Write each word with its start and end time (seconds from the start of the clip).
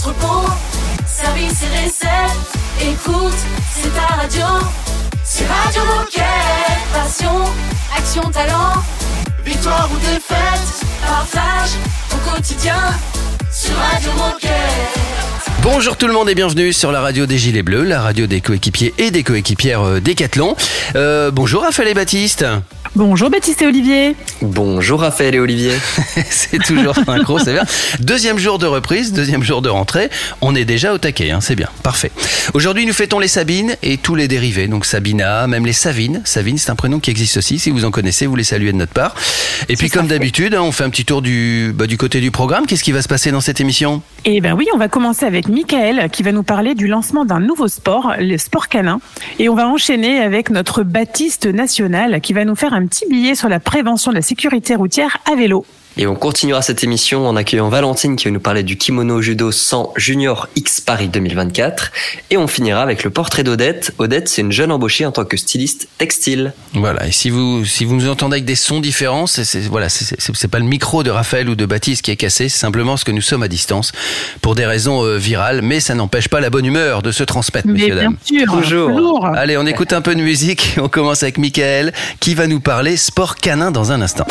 entrepôt, 0.00 0.48
service 1.06 1.62
et 1.62 1.84
recette. 1.84 2.38
Écoute, 2.80 3.36
c'est 3.74 3.94
ta 3.94 4.14
radio. 4.14 4.46
C'est 5.24 5.46
Radio 5.46 5.82
Moquette. 5.84 6.24
Passion, 6.92 7.44
action, 7.94 8.22
talent. 8.30 8.82
Victoire 9.44 9.90
ou 9.92 9.98
défaite, 9.98 10.86
partage 11.06 11.70
au 12.12 12.30
quotidien 12.30 12.78
sur 13.52 13.74
Radio 13.76 14.10
Moquette. 14.12 15.00
Bonjour 15.62 15.98
tout 15.98 16.06
le 16.06 16.14
monde 16.14 16.30
et 16.30 16.34
bienvenue 16.34 16.72
sur 16.72 16.92
la 16.92 17.02
radio 17.02 17.26
des 17.26 17.36
Gilets 17.36 17.62
Bleus, 17.62 17.84
la 17.84 18.00
radio 18.00 18.26
des 18.26 18.40
coéquipiers 18.40 18.94
et 18.96 19.10
des 19.10 19.22
coéquipières 19.22 19.82
euh, 19.82 20.00
Décathlon. 20.00 20.56
Euh, 20.96 21.30
bonjour 21.30 21.62
Raphaël 21.62 21.88
et 21.88 21.94
Baptiste. 21.94 22.46
Bonjour 22.96 23.30
Baptiste 23.30 23.62
et 23.62 23.66
Olivier. 23.68 24.16
Bonjour 24.42 25.00
Raphaël 25.00 25.36
et 25.36 25.38
Olivier. 25.38 25.70
c'est 26.28 26.60
toujours 26.60 26.96
synchro, 26.96 27.38
c'est 27.38 27.52
bien. 27.52 27.62
Deuxième 28.00 28.36
jour 28.36 28.58
de 28.58 28.66
reprise, 28.66 29.12
deuxième 29.12 29.44
jour 29.44 29.62
de 29.62 29.68
rentrée. 29.68 30.10
On 30.40 30.56
est 30.56 30.64
déjà 30.64 30.92
au 30.92 30.98
taquet, 30.98 31.30
hein, 31.30 31.40
c'est 31.40 31.54
bien, 31.54 31.68
parfait. 31.84 32.10
Aujourd'hui, 32.52 32.86
nous 32.86 32.92
fêtons 32.92 33.20
les 33.20 33.28
Sabines 33.28 33.76
et 33.84 33.96
tous 33.96 34.16
les 34.16 34.26
dérivés. 34.26 34.66
Donc 34.66 34.84
Sabina, 34.84 35.46
même 35.46 35.66
les 35.66 35.72
Savines. 35.72 36.20
Savine, 36.24 36.58
c'est 36.58 36.70
un 36.70 36.74
prénom 36.74 36.98
qui 36.98 37.10
existe 37.12 37.36
aussi. 37.36 37.60
Si 37.60 37.70
vous 37.70 37.84
en 37.84 37.92
connaissez, 37.92 38.26
vous 38.26 38.34
les 38.34 38.42
saluez 38.42 38.72
de 38.72 38.76
notre 38.76 38.92
part. 38.92 39.14
Et 39.68 39.76
puis, 39.76 39.88
comme 39.88 40.08
d'habitude, 40.08 40.54
hein, 40.54 40.62
on 40.62 40.72
fait 40.72 40.84
un 40.84 40.90
petit 40.90 41.04
tour 41.04 41.22
du, 41.22 41.72
bah, 41.72 41.86
du 41.86 41.96
côté 41.96 42.20
du 42.20 42.32
programme. 42.32 42.66
Qu'est-ce 42.66 42.82
qui 42.82 42.92
va 42.92 43.02
se 43.02 43.08
passer 43.08 43.30
dans 43.30 43.40
cette 43.40 43.60
émission? 43.60 44.02
Eh 44.24 44.40
ben 44.40 44.54
oui, 44.54 44.66
on 44.74 44.78
va 44.78 44.88
commencer 44.88 45.24
avec 45.24 45.48
Michael 45.48 46.10
qui 46.10 46.24
va 46.24 46.32
nous 46.32 46.42
parler 46.42 46.74
du 46.74 46.88
lancement 46.88 47.24
d'un 47.24 47.40
nouveau 47.40 47.68
sport, 47.68 48.14
le 48.18 48.36
sport 48.36 48.68
canin. 48.68 49.00
Et 49.38 49.48
on 49.48 49.54
va 49.54 49.68
enchaîner 49.68 50.18
avec 50.18 50.50
notre 50.50 50.82
Baptiste 50.82 51.46
national 51.46 52.20
qui 52.20 52.32
va 52.32 52.44
nous 52.44 52.56
faire 52.56 52.74
un 52.74 52.79
petit 52.86 53.06
billet 53.08 53.34
sur 53.34 53.48
la 53.48 53.60
prévention 53.60 54.10
de 54.10 54.16
la 54.16 54.22
sécurité 54.22 54.74
routière 54.74 55.18
à 55.30 55.34
vélo. 55.34 55.64
Et 56.00 56.06
on 56.06 56.14
continuera 56.14 56.62
cette 56.62 56.82
émission 56.82 57.28
en 57.28 57.36
accueillant 57.36 57.68
Valentine 57.68 58.16
qui 58.16 58.24
va 58.24 58.30
nous 58.30 58.40
parler 58.40 58.62
du 58.62 58.78
kimono 58.78 59.20
judo 59.20 59.52
100 59.52 59.92
Junior 59.96 60.48
X 60.56 60.80
Paris 60.80 61.08
2024. 61.08 61.92
Et 62.30 62.38
on 62.38 62.46
finira 62.46 62.80
avec 62.80 63.04
le 63.04 63.10
portrait 63.10 63.44
d'Odette. 63.44 63.92
Odette, 63.98 64.26
c'est 64.30 64.40
une 64.40 64.50
jeune 64.50 64.72
embauchée 64.72 65.04
en 65.04 65.12
tant 65.12 65.26
que 65.26 65.36
styliste 65.36 65.88
textile. 65.98 66.54
Voilà. 66.72 67.06
Et 67.06 67.12
si 67.12 67.28
vous, 67.28 67.66
si 67.66 67.84
vous 67.84 67.96
nous 67.96 68.08
entendez 68.08 68.36
avec 68.36 68.46
des 68.46 68.54
sons 68.54 68.80
différents, 68.80 69.26
c'est, 69.26 69.44
c'est, 69.44 69.60
voilà, 69.60 69.90
c'est, 69.90 70.18
c'est 70.18 70.48
pas 70.48 70.58
le 70.58 70.64
micro 70.64 71.02
de 71.02 71.10
Raphaël 71.10 71.50
ou 71.50 71.54
de 71.54 71.66
Baptiste 71.66 72.00
qui 72.00 72.10
est 72.10 72.16
cassé, 72.16 72.48
c'est 72.48 72.58
simplement 72.58 72.96
ce 72.96 73.04
que 73.04 73.12
nous 73.12 73.20
sommes 73.20 73.42
à 73.42 73.48
distance 73.48 73.92
pour 74.40 74.54
des 74.54 74.64
raisons 74.64 75.04
euh, 75.04 75.18
virales, 75.18 75.60
mais 75.60 75.80
ça 75.80 75.94
n'empêche 75.94 76.28
pas 76.28 76.40
la 76.40 76.48
bonne 76.48 76.64
humeur 76.64 77.02
de 77.02 77.12
se 77.12 77.24
transmettre, 77.24 77.66
Mais 77.66 77.74
messieurs, 77.74 77.94
bien 77.96 78.04
dames. 78.04 78.16
sûr, 78.24 78.50
toujours. 78.50 79.26
Allez, 79.26 79.58
on 79.58 79.66
écoute 79.66 79.92
un 79.92 80.00
peu 80.00 80.14
de 80.14 80.22
musique. 80.22 80.76
On 80.80 80.88
commence 80.88 81.22
avec 81.22 81.36
Michael 81.36 81.92
qui 82.20 82.34
va 82.34 82.46
nous 82.46 82.60
parler 82.60 82.96
sport 82.96 83.36
canin 83.36 83.70
dans 83.70 83.92
un 83.92 84.00
instant. 84.00 84.26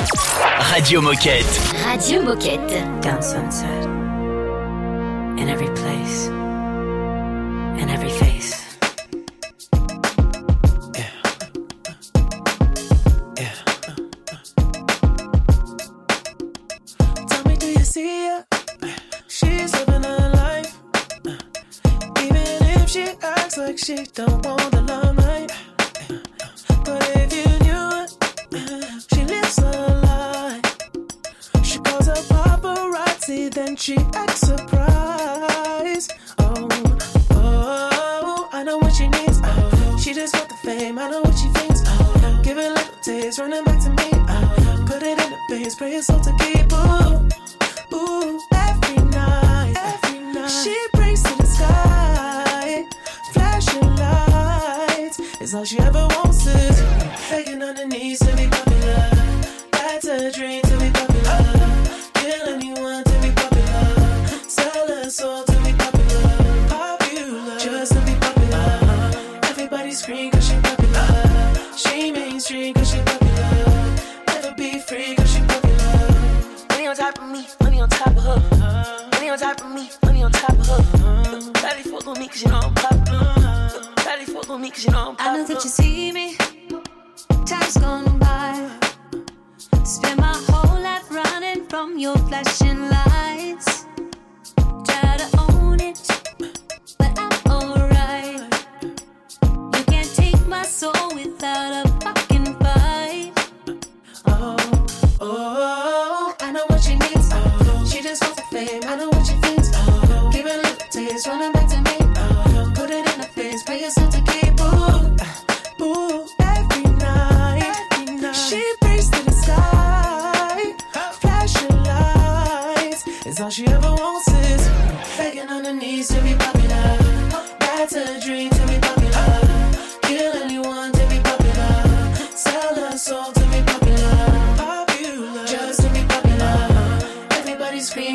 Radio 0.57 1.01
Moquette. 1.01 1.58
Radio 1.85 2.21
Moquette. 2.21 3.01
down 3.01 3.21
sunset. 3.21 3.85
In 5.37 5.49
every 5.49 5.67
place. 5.75 6.27
In 7.77 7.89
every 7.89 8.09
face. 8.09 8.77
Tell 17.27 17.43
me, 17.45 17.55
do 17.57 17.67
you 17.67 17.85
see 17.85 18.19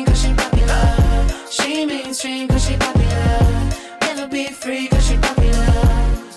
cause 0.05 0.21
she's 0.21 0.35
popular. 0.35 1.27
She 1.49 1.85
means 1.85 2.19
she's 2.21 2.47
popular. 2.77 3.39
And 4.01 4.19
a 4.21 4.27
big 4.27 4.51
free 4.51 4.87
because 4.87 5.07
she's 5.07 5.19
popular. 5.19 5.65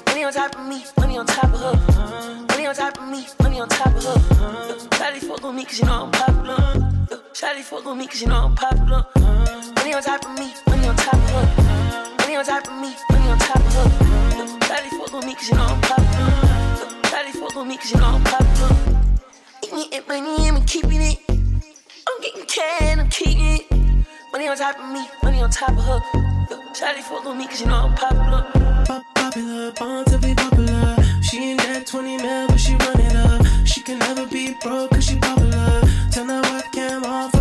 Anyone's 0.09 0.37
happy 0.37 0.63
me 0.63 0.85
when 0.97 1.11
you 1.11 1.25
know 15.57 15.65
I'm 15.65 15.81
popular. 15.81 16.08
Shawty 17.29 17.41
fuck 17.41 17.55
with 17.57 17.67
me 17.67 17.77
cause 17.77 17.91
you 17.93 17.99
know 17.99 18.07
I'm 18.07 18.25
popular. 18.25 19.05
Eating 19.63 19.93
it, 19.93 20.09
money, 20.09 20.49
I'm 20.49 20.65
keeping 20.65 21.03
it. 21.03 21.19
I'm 21.29 22.21
getting 22.23 22.47
can, 22.47 23.01
I'm 23.01 23.11
keeping 23.11 23.45
it. 23.45 24.07
Money 24.33 24.49
on 24.49 24.57
top 24.57 24.79
of 24.79 24.91
me, 24.91 25.07
money 25.23 25.43
on 25.43 25.51
top 25.51 25.71
of 25.71 25.85
her. 25.85 26.01
Shawty 26.73 27.03
fuck 27.03 27.25
with 27.27 27.37
me 27.37 27.47
cause 27.47 27.61
you 27.61 27.67
know 27.67 27.75
I'm 27.75 27.95
popular. 27.95 28.47
Pop- 28.87 29.05
popular, 29.15 29.73
born 29.73 30.05
to 30.07 30.19
be 30.19 30.35
popular. 30.35 30.97
She 31.21 31.51
ain't 31.51 31.61
that 31.61 31.87
20 31.87 32.17
mil, 32.17 32.49
but 32.49 32.59
she 32.59 32.75
run 32.77 32.99
it 32.99 33.17
up. 33.17 33.67
She 33.67 33.83
can 33.83 33.99
never 33.99 34.27
be 34.27 34.55
broke 34.63 34.93
cause 34.93 35.05
she 35.05 35.19
popular. 35.19 35.83
Turn 36.11 36.29
that 36.29 36.45
webcam 36.45 37.05
on 37.05 37.38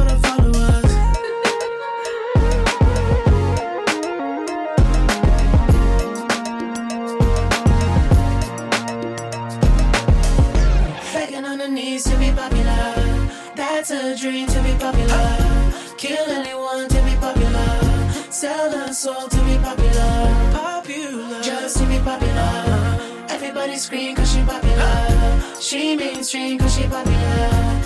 That's 13.89 14.21
a 14.21 14.21
dream 14.21 14.47
to 14.47 14.61
be 14.63 14.73
popular. 14.77 15.73
Kill 15.95 16.29
anyone 16.29 16.89
to 16.89 17.01
be 17.03 17.15
popular. 17.21 18.29
Sell 18.29 18.69
her 18.69 18.91
soul 18.91 19.29
to 19.29 19.37
be 19.45 19.57
popular. 19.59 20.51
Popular, 20.51 21.41
just 21.41 21.77
to 21.77 21.85
be 21.85 21.97
popular. 21.99 22.99
Everybody 23.29 23.77
scream 23.77 24.13
cause 24.17 24.33
she 24.33 24.41
popular. 24.43 25.41
She 25.61 25.95
mainstream 25.95 26.59
cause 26.59 26.75
she 26.75 26.83
popular. 26.83 27.76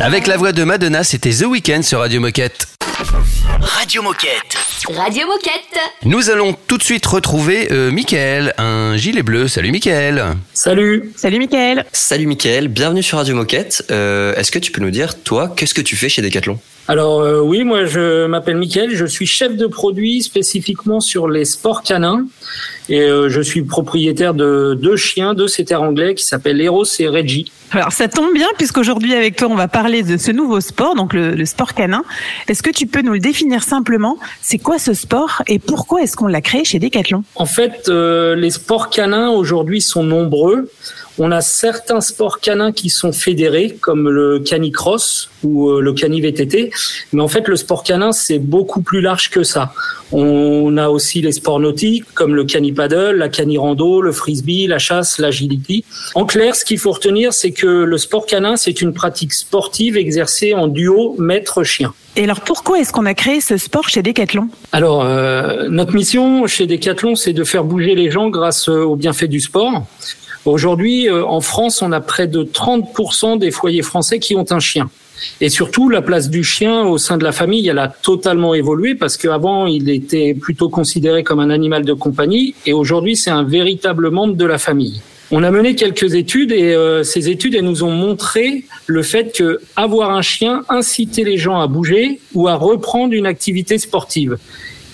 Avec 0.00 0.26
la 0.26 0.36
voix 0.36 0.52
de 0.52 0.64
Madonna, 0.64 1.02
c'était 1.02 1.30
The 1.30 1.42
Weeknd 1.46 1.82
sur 1.82 2.00
Radio 2.00 2.20
Moquette. 2.20 2.66
Radio 3.60 4.02
Moquette. 4.02 4.56
Radio 4.88 5.26
Moquette. 5.26 5.80
Nous 6.04 6.30
allons 6.30 6.54
tout 6.66 6.78
de 6.78 6.82
suite 6.82 7.04
retrouver 7.06 7.68
euh, 7.72 7.90
Michael, 7.90 8.54
un 8.58 8.96
gilet 8.96 9.22
bleu. 9.22 9.48
Salut 9.48 9.70
Michael. 9.70 10.22
Salut. 10.54 11.12
Salut 11.16 11.38
Mickaël. 11.38 11.84
Salut 11.92 12.26
Mickaël, 12.26 12.68
bienvenue 12.68 13.02
sur 13.02 13.18
Radio 13.18 13.34
Moquette. 13.34 13.84
Euh, 13.90 14.34
Est-ce 14.36 14.50
que 14.52 14.58
tu 14.58 14.70
peux 14.72 14.80
nous 14.80 14.90
dire, 14.90 15.22
toi, 15.22 15.52
qu'est-ce 15.56 15.74
que 15.74 15.80
tu 15.82 15.96
fais 15.96 16.08
chez 16.08 16.22
Decathlon? 16.22 16.58
Alors 16.92 17.22
euh, 17.22 17.40
oui, 17.40 17.64
moi 17.64 17.86
je 17.86 18.26
m'appelle 18.26 18.58
Mickaël, 18.58 18.94
je 18.94 19.06
suis 19.06 19.24
chef 19.24 19.56
de 19.56 19.66
produit 19.66 20.22
spécifiquement 20.22 21.00
sur 21.00 21.26
les 21.26 21.46
sports 21.46 21.82
canins 21.82 22.26
et 22.90 23.00
euh, 23.00 23.30
je 23.30 23.40
suis 23.40 23.62
propriétaire 23.62 24.34
de 24.34 24.78
deux 24.78 24.96
chiens, 24.96 25.32
deux 25.32 25.48
setters 25.48 25.80
anglais 25.80 26.14
qui 26.14 26.22
s'appellent 26.26 26.60
Eros 26.60 26.84
et 26.98 27.08
Reggie. 27.08 27.50
Alors 27.70 27.92
ça 27.92 28.08
tombe 28.08 28.34
bien 28.34 28.48
puisqu'aujourd'hui 28.58 29.14
avec 29.14 29.36
toi 29.36 29.48
on 29.50 29.54
va 29.54 29.68
parler 29.68 30.02
de 30.02 30.18
ce 30.18 30.32
nouveau 30.32 30.60
sport, 30.60 30.94
donc 30.94 31.14
le, 31.14 31.30
le 31.34 31.46
sport 31.46 31.72
canin. 31.72 32.02
Est-ce 32.46 32.62
que 32.62 32.68
tu 32.68 32.86
peux 32.86 33.00
nous 33.00 33.14
le 33.14 33.20
définir 33.20 33.62
simplement? 33.62 34.18
C'est 34.42 34.58
quoi 34.58 34.78
ce 34.78 34.92
sport 34.92 35.40
et 35.46 35.58
pourquoi 35.58 36.02
est-ce 36.02 36.14
qu'on 36.14 36.26
l'a 36.26 36.42
créé 36.42 36.62
chez 36.62 36.78
Decathlon? 36.78 37.24
En 37.36 37.46
fait, 37.46 37.88
euh, 37.88 38.34
les 38.34 38.50
sports 38.50 38.90
canins 38.90 39.30
aujourd'hui 39.30 39.80
sont 39.80 40.02
nombreux. 40.02 40.70
On 41.18 41.30
a 41.30 41.40
certains 41.40 42.00
sports 42.00 42.40
canins 42.40 42.72
qui 42.72 42.88
sont 42.88 43.12
fédérés, 43.12 43.76
comme 43.80 44.08
le 44.08 44.38
canicross 44.38 45.28
ou 45.42 45.68
euh, 45.68 45.80
le 45.80 45.92
cani 45.92 46.20
VTT. 46.20 46.70
Mais 47.12 47.22
en 47.22 47.28
fait, 47.28 47.48
le 47.48 47.56
sport 47.56 47.82
canin, 47.82 48.12
c'est 48.12 48.38
beaucoup 48.38 48.80
plus 48.80 49.00
large 49.00 49.30
que 49.30 49.42
ça. 49.42 49.74
On 50.12 50.76
a 50.76 50.88
aussi 50.88 51.20
les 51.20 51.32
sports 51.32 51.60
nautiques, 51.60 52.04
comme 52.14 52.34
le 52.34 52.44
cani-paddle, 52.44 53.16
la 53.16 53.28
cani-rando, 53.28 54.00
le 54.00 54.12
frisbee, 54.12 54.66
la 54.66 54.78
chasse, 54.78 55.18
l'agility. 55.18 55.84
En 56.14 56.26
clair, 56.26 56.54
ce 56.54 56.64
qu'il 56.64 56.78
faut 56.78 56.92
retenir, 56.92 57.32
c'est 57.32 57.52
que 57.52 57.66
le 57.66 57.98
sport 57.98 58.26
canin, 58.26 58.56
c'est 58.56 58.82
une 58.82 58.92
pratique 58.92 59.32
sportive 59.32 59.96
exercée 59.96 60.54
en 60.54 60.66
duo 60.66 61.16
maître-chien. 61.18 61.92
Et 62.14 62.24
alors 62.24 62.40
pourquoi 62.40 62.78
est-ce 62.78 62.92
qu'on 62.92 63.06
a 63.06 63.14
créé 63.14 63.40
ce 63.40 63.56
sport 63.56 63.88
chez 63.88 64.02
Decathlon? 64.02 64.48
Alors, 64.72 65.02
euh, 65.02 65.68
notre 65.70 65.94
mission 65.94 66.46
chez 66.46 66.66
Decathlon, 66.66 67.14
c'est 67.16 67.32
de 67.32 67.42
faire 67.42 67.64
bouger 67.64 67.94
les 67.94 68.10
gens 68.10 68.28
grâce 68.28 68.68
euh, 68.68 68.82
aux 68.82 68.96
bienfaits 68.96 69.24
du 69.24 69.40
sport. 69.40 69.86
Aujourd'hui, 70.44 71.08
euh, 71.08 71.24
en 71.24 71.40
France, 71.40 71.82
on 71.82 71.92
a 71.92 72.00
près 72.00 72.26
de 72.26 72.42
30% 72.42 73.38
des 73.38 73.50
foyers 73.50 73.82
français 73.82 74.18
qui 74.18 74.34
ont 74.34 74.46
un 74.50 74.60
chien. 74.60 74.90
Et 75.40 75.48
surtout, 75.48 75.88
la 75.88 76.02
place 76.02 76.30
du 76.30 76.42
chien 76.42 76.82
au 76.82 76.98
sein 76.98 77.16
de 77.16 77.22
la 77.22 77.30
famille, 77.30 77.68
elle 77.68 77.78
a 77.78 77.88
totalement 77.88 78.54
évolué 78.54 78.96
parce 78.96 79.16
qu'avant, 79.16 79.66
il 79.66 79.88
était 79.88 80.34
plutôt 80.34 80.68
considéré 80.68 81.22
comme 81.22 81.38
un 81.38 81.50
animal 81.50 81.84
de 81.84 81.92
compagnie 81.92 82.54
et 82.66 82.72
aujourd'hui, 82.72 83.16
c'est 83.16 83.30
un 83.30 83.44
véritable 83.44 84.10
membre 84.10 84.34
de 84.34 84.44
la 84.44 84.58
famille. 84.58 85.00
On 85.30 85.44
a 85.44 85.50
mené 85.50 85.74
quelques 85.74 86.14
études 86.14 86.52
et 86.52 86.74
euh, 86.74 87.04
ces 87.04 87.30
études 87.30 87.56
nous 87.62 87.84
ont 87.84 87.90
montré 87.90 88.64
le 88.86 89.02
fait 89.02 89.34
que 89.34 89.60
avoir 89.76 90.10
un 90.10 90.22
chien 90.22 90.62
incitait 90.68 91.24
les 91.24 91.38
gens 91.38 91.58
à 91.60 91.68
bouger 91.68 92.20
ou 92.34 92.48
à 92.48 92.54
reprendre 92.56 93.14
une 93.14 93.26
activité 93.26 93.78
sportive. 93.78 94.36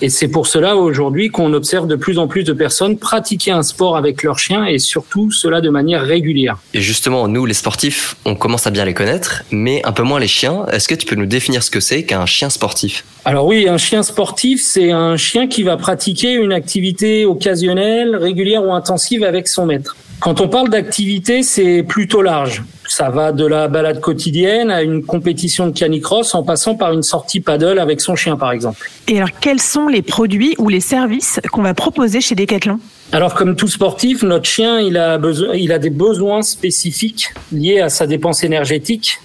Et 0.01 0.11
c'est 0.11 0.29
pour 0.29 0.47
cela 0.47 0.77
aujourd'hui 0.77 1.29
qu'on 1.29 1.53
observe 1.53 1.89
de 1.89 1.97
plus 1.97 2.19
en 2.19 2.29
plus 2.29 2.45
de 2.45 2.53
personnes 2.53 2.99
pratiquer 2.99 3.51
un 3.51 3.63
sport 3.63 3.97
avec 3.97 4.23
leur 4.23 4.39
chien 4.39 4.65
et 4.65 4.79
surtout 4.79 5.33
cela 5.33 5.61
de 5.61 5.71
manière 5.71 6.03
régulière. 6.03 6.59
Et 6.73 6.81
justement, 6.81 7.27
nous, 7.27 7.47
les 7.47 7.55
sportifs, 7.55 8.17
on 8.25 8.37
commence 8.37 8.67
à 8.67 8.71
bien 8.71 8.85
les 8.85 8.95
connaître, 8.95 9.43
mais 9.51 9.81
un 9.85 9.93
peu 9.93 10.05
moins 10.05 10.21
les 10.21 10.29
chiens. 10.29 10.67
Est-ce 10.71 10.87
que 10.87 10.95
tu 10.95 11.05
peux 11.05 11.17
nous 11.17 11.27
définir 11.27 11.63
ce 11.63 11.71
que 11.71 11.81
c'est 11.81 12.05
qu'un 12.05 12.27
chien 12.27 12.49
sportif? 12.49 13.05
Alors 13.25 13.47
oui, 13.47 13.69
un 13.69 13.79
chien 13.79 14.03
sportif, 14.03 14.63
c'est 14.63 14.93
un 14.93 15.17
chien 15.17 15.49
qui 15.49 15.63
va 15.65 15.77
pratiquer 15.77 16.33
une 16.33 16.53
activité 16.53 17.27
occasionnelle, 17.27 18.15
régulière 18.17 18.65
ou 18.65 18.73
intensive 18.73 19.25
avec 19.25 19.49
son 19.49 19.67
maître. 19.67 19.97
Quand 20.21 20.41
on 20.41 20.49
parle 20.49 20.69
d'activité, 20.69 21.45
c'est 21.45 21.85
plutôt 21.85 22.23
large. 22.23 22.65
Ça 22.89 23.09
va 23.09 23.31
de 23.31 23.47
la 23.47 23.69
balade 23.69 24.01
quotidienne 24.01 24.71
à 24.71 24.83
une 24.83 25.05
compétition 25.05 25.69
de 25.69 25.73
canicross 25.73 26.35
en 26.35 26.43
passant 26.43 26.75
par 26.75 26.93
une 26.93 27.05
sortie 27.05 27.41
paddle 27.41 27.79
avec 27.79 28.01
son 28.01 28.17
chien 28.17 28.37
par 28.37 28.51
exemple. 28.51 28.91
Et 29.07 29.19
alors 29.19 29.31
quels 29.41 29.61
sont 29.61 29.87
les 29.87 30.03
produits 30.03 30.57
ou 30.59 30.69
les 30.69 30.81
services 30.81 31.39
qu'on 31.53 31.63
va 31.63 31.73
proposer 31.73 32.21
chez 32.21 32.35
Decathlon? 32.35 32.81
Alors 33.13 33.35
comme 33.35 33.55
tout 33.55 33.69
sportif, 33.69 34.23
notre 34.23 34.47
chien, 34.47 34.81
il 34.81 34.97
a 34.97 35.19
besoin, 35.19 35.55
il 35.55 35.71
a 35.71 35.79
des 35.79 35.91
besoins 35.91 36.43
spécifiques 36.43 37.33
liés 37.53 37.81
à 37.81 37.89
sa 37.89 38.07
dépense 38.07 38.43
énergétique. 38.43 39.21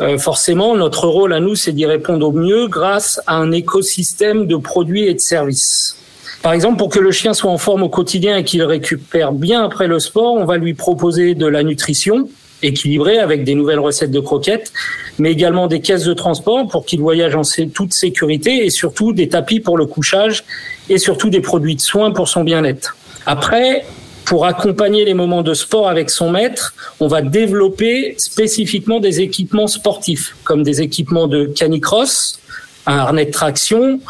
Euh, 0.00 0.18
forcément, 0.18 0.74
notre 0.76 1.06
rôle 1.06 1.32
à 1.32 1.38
nous, 1.38 1.54
c'est 1.54 1.72
d'y 1.72 1.86
répondre 1.86 2.26
au 2.26 2.32
mieux 2.32 2.66
grâce 2.66 3.20
à 3.28 3.36
un 3.36 3.52
écosystème 3.52 4.48
de 4.48 4.56
produits 4.56 5.06
et 5.06 5.14
de 5.14 5.20
services. 5.20 5.96
Par 6.44 6.52
exemple, 6.52 6.76
pour 6.76 6.90
que 6.90 6.98
le 6.98 7.10
chien 7.10 7.32
soit 7.32 7.50
en 7.50 7.56
forme 7.56 7.84
au 7.84 7.88
quotidien 7.88 8.36
et 8.36 8.44
qu'il 8.44 8.62
récupère 8.62 9.32
bien 9.32 9.64
après 9.64 9.86
le 9.86 9.98
sport, 9.98 10.34
on 10.34 10.44
va 10.44 10.58
lui 10.58 10.74
proposer 10.74 11.34
de 11.34 11.46
la 11.46 11.62
nutrition 11.62 12.28
équilibrée 12.62 13.18
avec 13.18 13.44
des 13.44 13.54
nouvelles 13.54 13.78
recettes 13.78 14.10
de 14.10 14.20
croquettes, 14.20 14.70
mais 15.18 15.32
également 15.32 15.68
des 15.68 15.80
caisses 15.80 16.04
de 16.04 16.12
transport 16.12 16.68
pour 16.68 16.84
qu'il 16.84 17.00
voyage 17.00 17.34
en 17.34 17.40
toute 17.72 17.94
sécurité 17.94 18.66
et 18.66 18.68
surtout 18.68 19.14
des 19.14 19.30
tapis 19.30 19.58
pour 19.58 19.78
le 19.78 19.86
couchage 19.86 20.44
et 20.90 20.98
surtout 20.98 21.30
des 21.30 21.40
produits 21.40 21.76
de 21.76 21.80
soins 21.80 22.10
pour 22.10 22.28
son 22.28 22.44
bien-être. 22.44 22.94
Après, 23.24 23.86
pour 24.26 24.44
accompagner 24.44 25.06
les 25.06 25.14
moments 25.14 25.42
de 25.42 25.54
sport 25.54 25.88
avec 25.88 26.10
son 26.10 26.28
maître, 26.28 26.74
on 27.00 27.06
va 27.06 27.22
développer 27.22 28.16
spécifiquement 28.18 29.00
des 29.00 29.22
équipements 29.22 29.66
sportifs, 29.66 30.36
comme 30.44 30.62
des 30.62 30.82
équipements 30.82 31.26
de 31.26 31.46
canicross, 31.46 32.38
un 32.84 32.98
harnais 32.98 33.24
de 33.24 33.30
traction, 33.30 34.00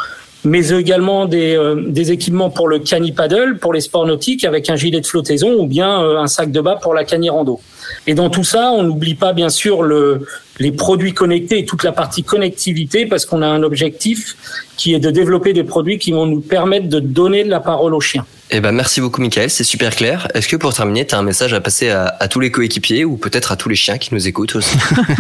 mais 0.44 0.69
également 0.70 1.25
des, 1.26 1.56
euh, 1.56 1.85
des 1.87 2.12
équipements 2.12 2.50
pour 2.50 2.69
le 2.69 2.79
cani-paddle, 2.79 3.58
pour 3.58 3.73
les 3.73 3.81
sports 3.81 4.06
nautiques, 4.06 4.44
avec 4.44 4.69
un 4.69 4.76
gilet 4.76 5.00
de 5.00 5.06
flottaison 5.06 5.55
ou 5.58 5.67
bien 5.67 6.02
euh, 6.02 6.19
un 6.19 6.26
sac 6.26 6.52
de 6.52 6.61
bas 6.61 6.76
pour 6.76 6.94
la 6.94 7.05
cani-rando. 7.05 7.61
Et 8.06 8.14
dans 8.14 8.29
tout 8.29 8.44
ça, 8.44 8.70
on 8.70 8.82
n'oublie 8.82 9.14
pas 9.14 9.32
bien 9.32 9.49
sûr 9.49 9.82
le, 9.82 10.26
les 10.58 10.73
produits 10.73 11.14
connectés 11.14 11.61
et 11.61 11.64
toute 11.64 11.82
la 11.82 11.93
partie 11.93 12.23
connectivité, 12.23 13.06
parce 13.06 13.25
qu'on 13.25 13.43
a 13.43 13.46
un 13.46 13.62
objectif 13.62 14.37
qui 14.76 14.94
est 14.94 15.00
de 15.00 15.11
développer 15.11 15.52
des 15.52 15.64
produits 15.64 15.99
qui 15.99 16.12
vont 16.12 16.26
nous 16.26 16.41
permettre 16.41 16.88
de 16.88 17.00
donner 17.00 17.44
de 17.44 17.50
la 17.50 17.61
parole 17.61 17.94
aux 17.94 18.00
chiens. 18.00 18.26
Eh 18.56 18.60
ben, 18.60 18.70
merci 18.70 19.00
beaucoup, 19.00 19.20
Michael. 19.20 19.50
C'est 19.50 19.64
super 19.64 19.96
clair. 19.96 20.28
Est-ce 20.32 20.46
que 20.46 20.54
pour 20.54 20.72
terminer, 20.72 21.04
tu 21.04 21.16
as 21.16 21.18
un 21.18 21.24
message 21.24 21.52
à 21.52 21.60
passer 21.60 21.90
à, 21.90 22.28
tous 22.28 22.38
les 22.38 22.52
coéquipiers 22.52 23.04
ou 23.04 23.16
peut-être 23.16 23.50
à 23.50 23.56
tous 23.56 23.68
les 23.68 23.74
chiens 23.74 23.98
qui 23.98 24.14
nous 24.14 24.28
écoutent 24.28 24.54
aussi? 24.54 24.76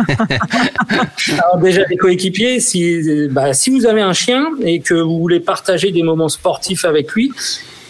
Alors 1.32 1.58
déjà 1.60 1.82
les 1.90 1.96
coéquipiers, 1.96 2.60
si, 2.60 3.26
bah, 3.32 3.52
si 3.52 3.70
vous 3.70 3.86
avez 3.86 4.02
un 4.02 4.12
chien 4.12 4.50
et 4.62 4.78
que 4.78 4.94
vous 4.94 5.18
voulez 5.18 5.40
partager 5.40 5.90
des 5.90 6.04
moments 6.04 6.28
sportifs 6.28 6.84
avec 6.84 7.10
lui, 7.10 7.32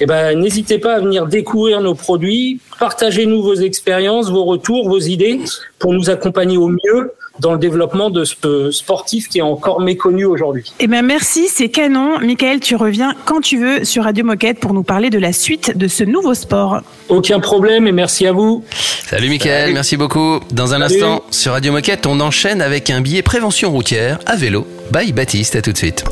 eh 0.01 0.07
ben, 0.07 0.41
n'hésitez 0.41 0.79
pas 0.79 0.95
à 0.95 1.01
venir 1.01 1.27
découvrir 1.27 1.83
nos 1.83 1.95
produits, 1.95 2.59
partagez-nous 2.79 3.43
vos 3.43 3.57
expériences, 3.57 4.31
vos 4.31 4.45
retours, 4.45 4.89
vos 4.89 4.99
idées 4.99 5.41
pour 5.79 5.93
nous 5.93 6.09
accompagner 6.09 6.57
au 6.57 6.69
mieux 6.69 7.13
dans 7.41 7.53
le 7.53 7.59
développement 7.59 8.11
de 8.11 8.25
ce 8.25 8.71
sportif 8.71 9.29
qui 9.29 9.39
est 9.39 9.43
encore 9.43 9.81
méconnu 9.81 10.25
aujourd'hui. 10.25 10.73
Eh 10.79 10.87
ben 10.87 11.05
merci, 11.05 11.49
c'est 11.49 11.69
canon. 11.69 12.19
Michael, 12.21 12.61
tu 12.61 12.77
reviens 12.77 13.15
quand 13.25 13.41
tu 13.41 13.59
veux 13.59 13.85
sur 13.85 14.05
Radio 14.05 14.25
Moquette 14.25 14.61
pour 14.61 14.73
nous 14.73 14.83
parler 14.83 15.11
de 15.11 15.19
la 15.19 15.33
suite 15.33 15.77
de 15.77 15.89
ce 15.89 16.05
nouveau 16.05 16.35
sport. 16.35 16.81
Aucun 17.09 17.41
problème 17.41 17.87
et 17.87 17.93
merci 17.93 18.27
à 18.27 18.33
vous. 18.33 18.65
Salut 19.09 19.29
Michael, 19.29 19.73
merci 19.73 19.97
beaucoup. 19.97 20.41
Dans 20.53 20.75
un 20.75 20.81
Salut. 20.81 20.95
instant, 21.03 21.23
sur 21.31 21.53
Radio 21.53 21.73
Moquette, 21.73 22.07
on 22.07 22.21
enchaîne 22.21 22.63
avec 22.63 22.91
un 22.91 23.01
billet 23.01 23.23
prévention 23.23 23.71
routière 23.71 24.19
à 24.27 24.37
vélo. 24.37 24.67
Bye 24.91 25.13
Baptiste, 25.13 25.57
à 25.57 25.63
tout 25.63 25.73
de 25.73 25.79
suite. 25.79 26.05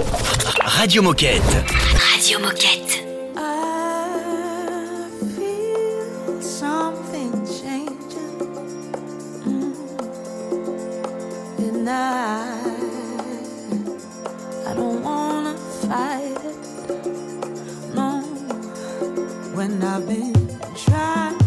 Radio 0.64 1.02
Moquette. 1.02 1.42
Radio 2.14 2.38
Moquette. 2.40 3.12
When 19.62 19.81
I've 19.85 20.09
been 20.09 20.35
trying 20.75 21.41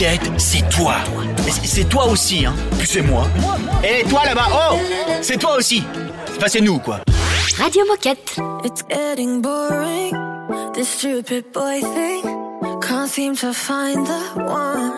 Radio 0.00 0.30
Moquette, 0.30 0.40
c'est 0.40 0.68
toi. 0.70 0.94
C'est- 1.46 1.66
C'est 1.66 1.84
toi 1.84 2.06
aussi, 2.06 2.46
hein. 2.46 2.54
Puis 2.78 2.86
c'est 2.86 3.02
moi. 3.02 3.24
Et 3.84 4.02
toi 4.08 4.22
là-bas, 4.24 4.46
oh 4.50 4.76
C'est 5.20 5.36
toi 5.36 5.56
aussi. 5.58 5.82
Enfin, 6.36 6.46
c'est 6.48 6.62
nous, 6.62 6.78
quoi. 6.78 7.00
Radio 7.58 7.84
Moquette. 7.86 8.36
It's 8.64 8.82
getting 8.88 9.42
boring, 9.42 10.14
this 10.72 10.88
stupid 10.88 11.44
boy 11.52 11.80
thing. 11.82 12.22
Can't 12.80 13.08
seem 13.10 13.36
to 13.36 13.52
find 13.52 14.06
the 14.06 14.40
one. 14.50 14.92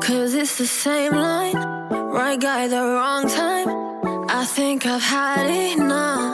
Cause 0.00 0.34
it's 0.34 0.56
the 0.58 0.66
same 0.66 1.12
line, 1.12 1.56
right 2.12 2.38
guy, 2.38 2.68
the 2.68 2.76
wrong 2.76 3.26
time. 3.26 3.68
I 4.28 4.44
think 4.44 4.84
I've 4.84 5.00
had 5.02 5.48
enough. 5.78 6.31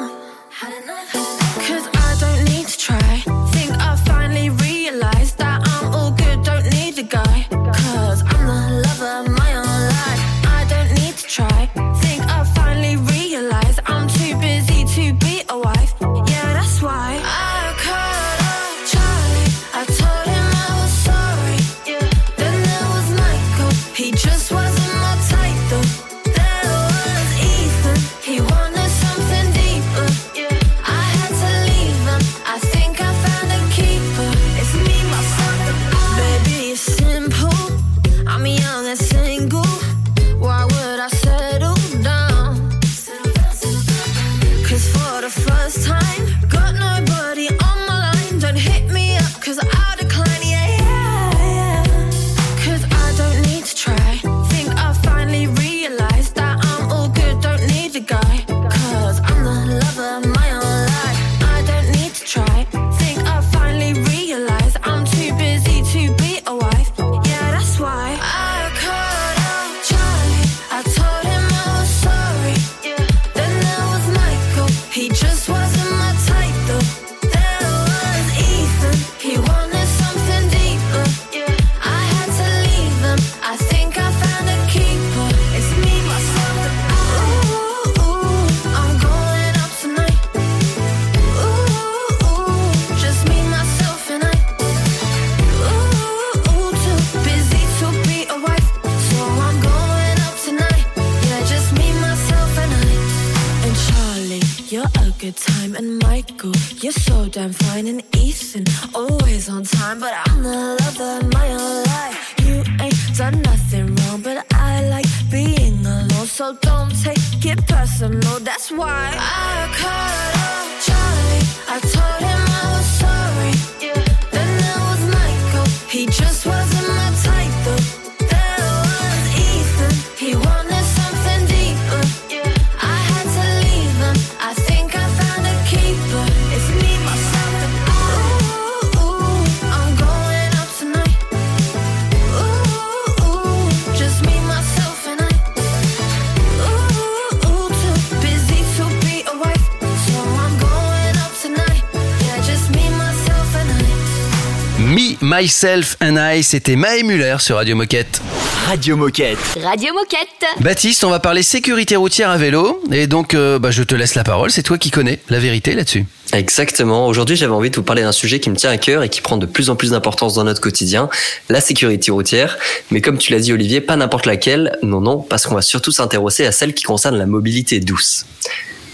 Myself 155.31 155.99
and 156.01 156.17
I, 156.17 156.43
c'était 156.43 156.75
Mae 156.75 157.03
Muller 157.03 157.37
sur 157.41 157.57
Radio 157.57 157.77
Moquette. 157.77 158.23
Radio 158.67 158.97
Moquette. 158.97 159.37
Radio 159.63 159.93
Moquette. 159.93 160.47
Baptiste, 160.61 161.05
on 161.05 161.11
va 161.11 161.21
parler 161.21 161.43
sécurité 161.43 161.97
routière 161.97 162.31
à 162.31 162.39
vélo. 162.39 162.83
Et 162.91 163.07
donc, 163.07 163.35
euh, 163.35 163.59
bah, 163.59 163.71
je 163.71 163.83
te 163.83 163.95
laisse 163.95 164.15
la 164.15 164.25
parole. 164.25 164.51
C'est 164.51 164.63
toi 164.63 164.79
qui 164.79 164.91
connais 164.91 165.19
la 165.29 165.39
vérité 165.39 165.75
là-dessus. 165.75 166.07
Exactement. 166.33 167.07
Aujourd'hui, 167.07 167.37
j'avais 167.37 167.53
envie 167.53 167.69
de 167.69 167.77
vous 167.77 167.83
parler 167.83 168.01
d'un 168.01 168.13
sujet 168.13 168.41
qui 168.41 168.49
me 168.49 168.57
tient 168.57 168.71
à 168.71 168.79
cœur 168.79 169.03
et 169.03 169.11
qui 169.11 169.21
prend 169.21 169.37
de 169.37 169.45
plus 169.45 169.69
en 169.69 169.77
plus 169.77 169.91
d'importance 169.91 170.33
dans 170.33 170.45
notre 170.45 170.63
quotidien, 170.63 171.11
la 171.51 171.61
sécurité 171.61 172.11
routière. 172.11 172.57
Mais 172.91 173.03
comme 173.03 173.19
tu 173.19 173.31
l'as 173.31 173.41
dit, 173.41 173.53
Olivier, 173.53 173.83
pas 173.83 173.97
n'importe 173.97 174.25
laquelle. 174.25 174.79
Non, 174.83 175.03
non, 175.03 175.19
parce 175.19 175.45
qu'on 175.45 175.57
va 175.57 175.63
surtout 175.63 175.93
s'intéresser 175.93 176.47
à 176.47 176.53
celle 176.53 176.73
qui 176.73 176.85
concerne 176.85 177.19
la 177.19 177.27
mobilité 177.27 177.81
douce. 177.81 178.25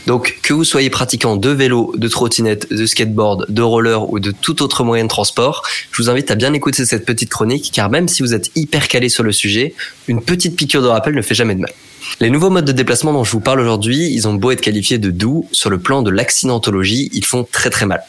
Donc, 0.06 0.38
que 0.42 0.52
vous 0.52 0.64
soyez 0.64 0.90
pratiquant 0.90 1.36
de 1.36 1.48
vélo, 1.48 1.94
de 1.96 2.08
trottinette, 2.08 2.72
de 2.72 2.84
skateboard, 2.84 3.46
de 3.48 3.62
roller 3.62 4.10
ou 4.10 4.20
de 4.20 4.32
tout 4.32 4.62
autre 4.62 4.84
moyen 4.84 5.04
de 5.04 5.08
transport, 5.08 5.62
je 5.90 6.02
vous 6.02 6.10
invite 6.10 6.30
à 6.30 6.34
bien 6.34 6.52
écouter 6.52 6.84
cette 6.84 7.06
petite 7.06 7.30
chronique 7.30 7.70
car 7.72 7.88
même 7.88 8.08
si 8.08 8.22
vous 8.22 8.34
êtes 8.34 8.50
hyper 8.54 8.88
calé 8.88 9.08
sur 9.08 9.22
le 9.22 9.32
sujet, 9.32 9.74
une 10.06 10.22
petite 10.22 10.56
piqûre 10.56 10.82
de 10.82 10.88
rappel 10.88 11.14
ne 11.14 11.22
fait 11.22 11.34
jamais 11.34 11.54
de 11.54 11.60
mal. 11.60 11.72
Les 12.20 12.28
nouveaux 12.28 12.50
modes 12.50 12.66
de 12.66 12.72
déplacement 12.72 13.12
dont 13.12 13.24
je 13.24 13.32
vous 13.32 13.40
parle 13.40 13.60
aujourd'hui, 13.60 14.10
ils 14.12 14.28
ont 14.28 14.34
beau 14.34 14.50
être 14.50 14.60
qualifiés 14.60 14.98
de 14.98 15.10
doux, 15.10 15.48
sur 15.52 15.70
le 15.70 15.78
plan 15.78 16.02
de 16.02 16.10
l'accidentologie, 16.10 17.08
ils 17.14 17.24
font 17.24 17.46
très 17.50 17.70
très 17.70 17.86
mal. 17.86 18.02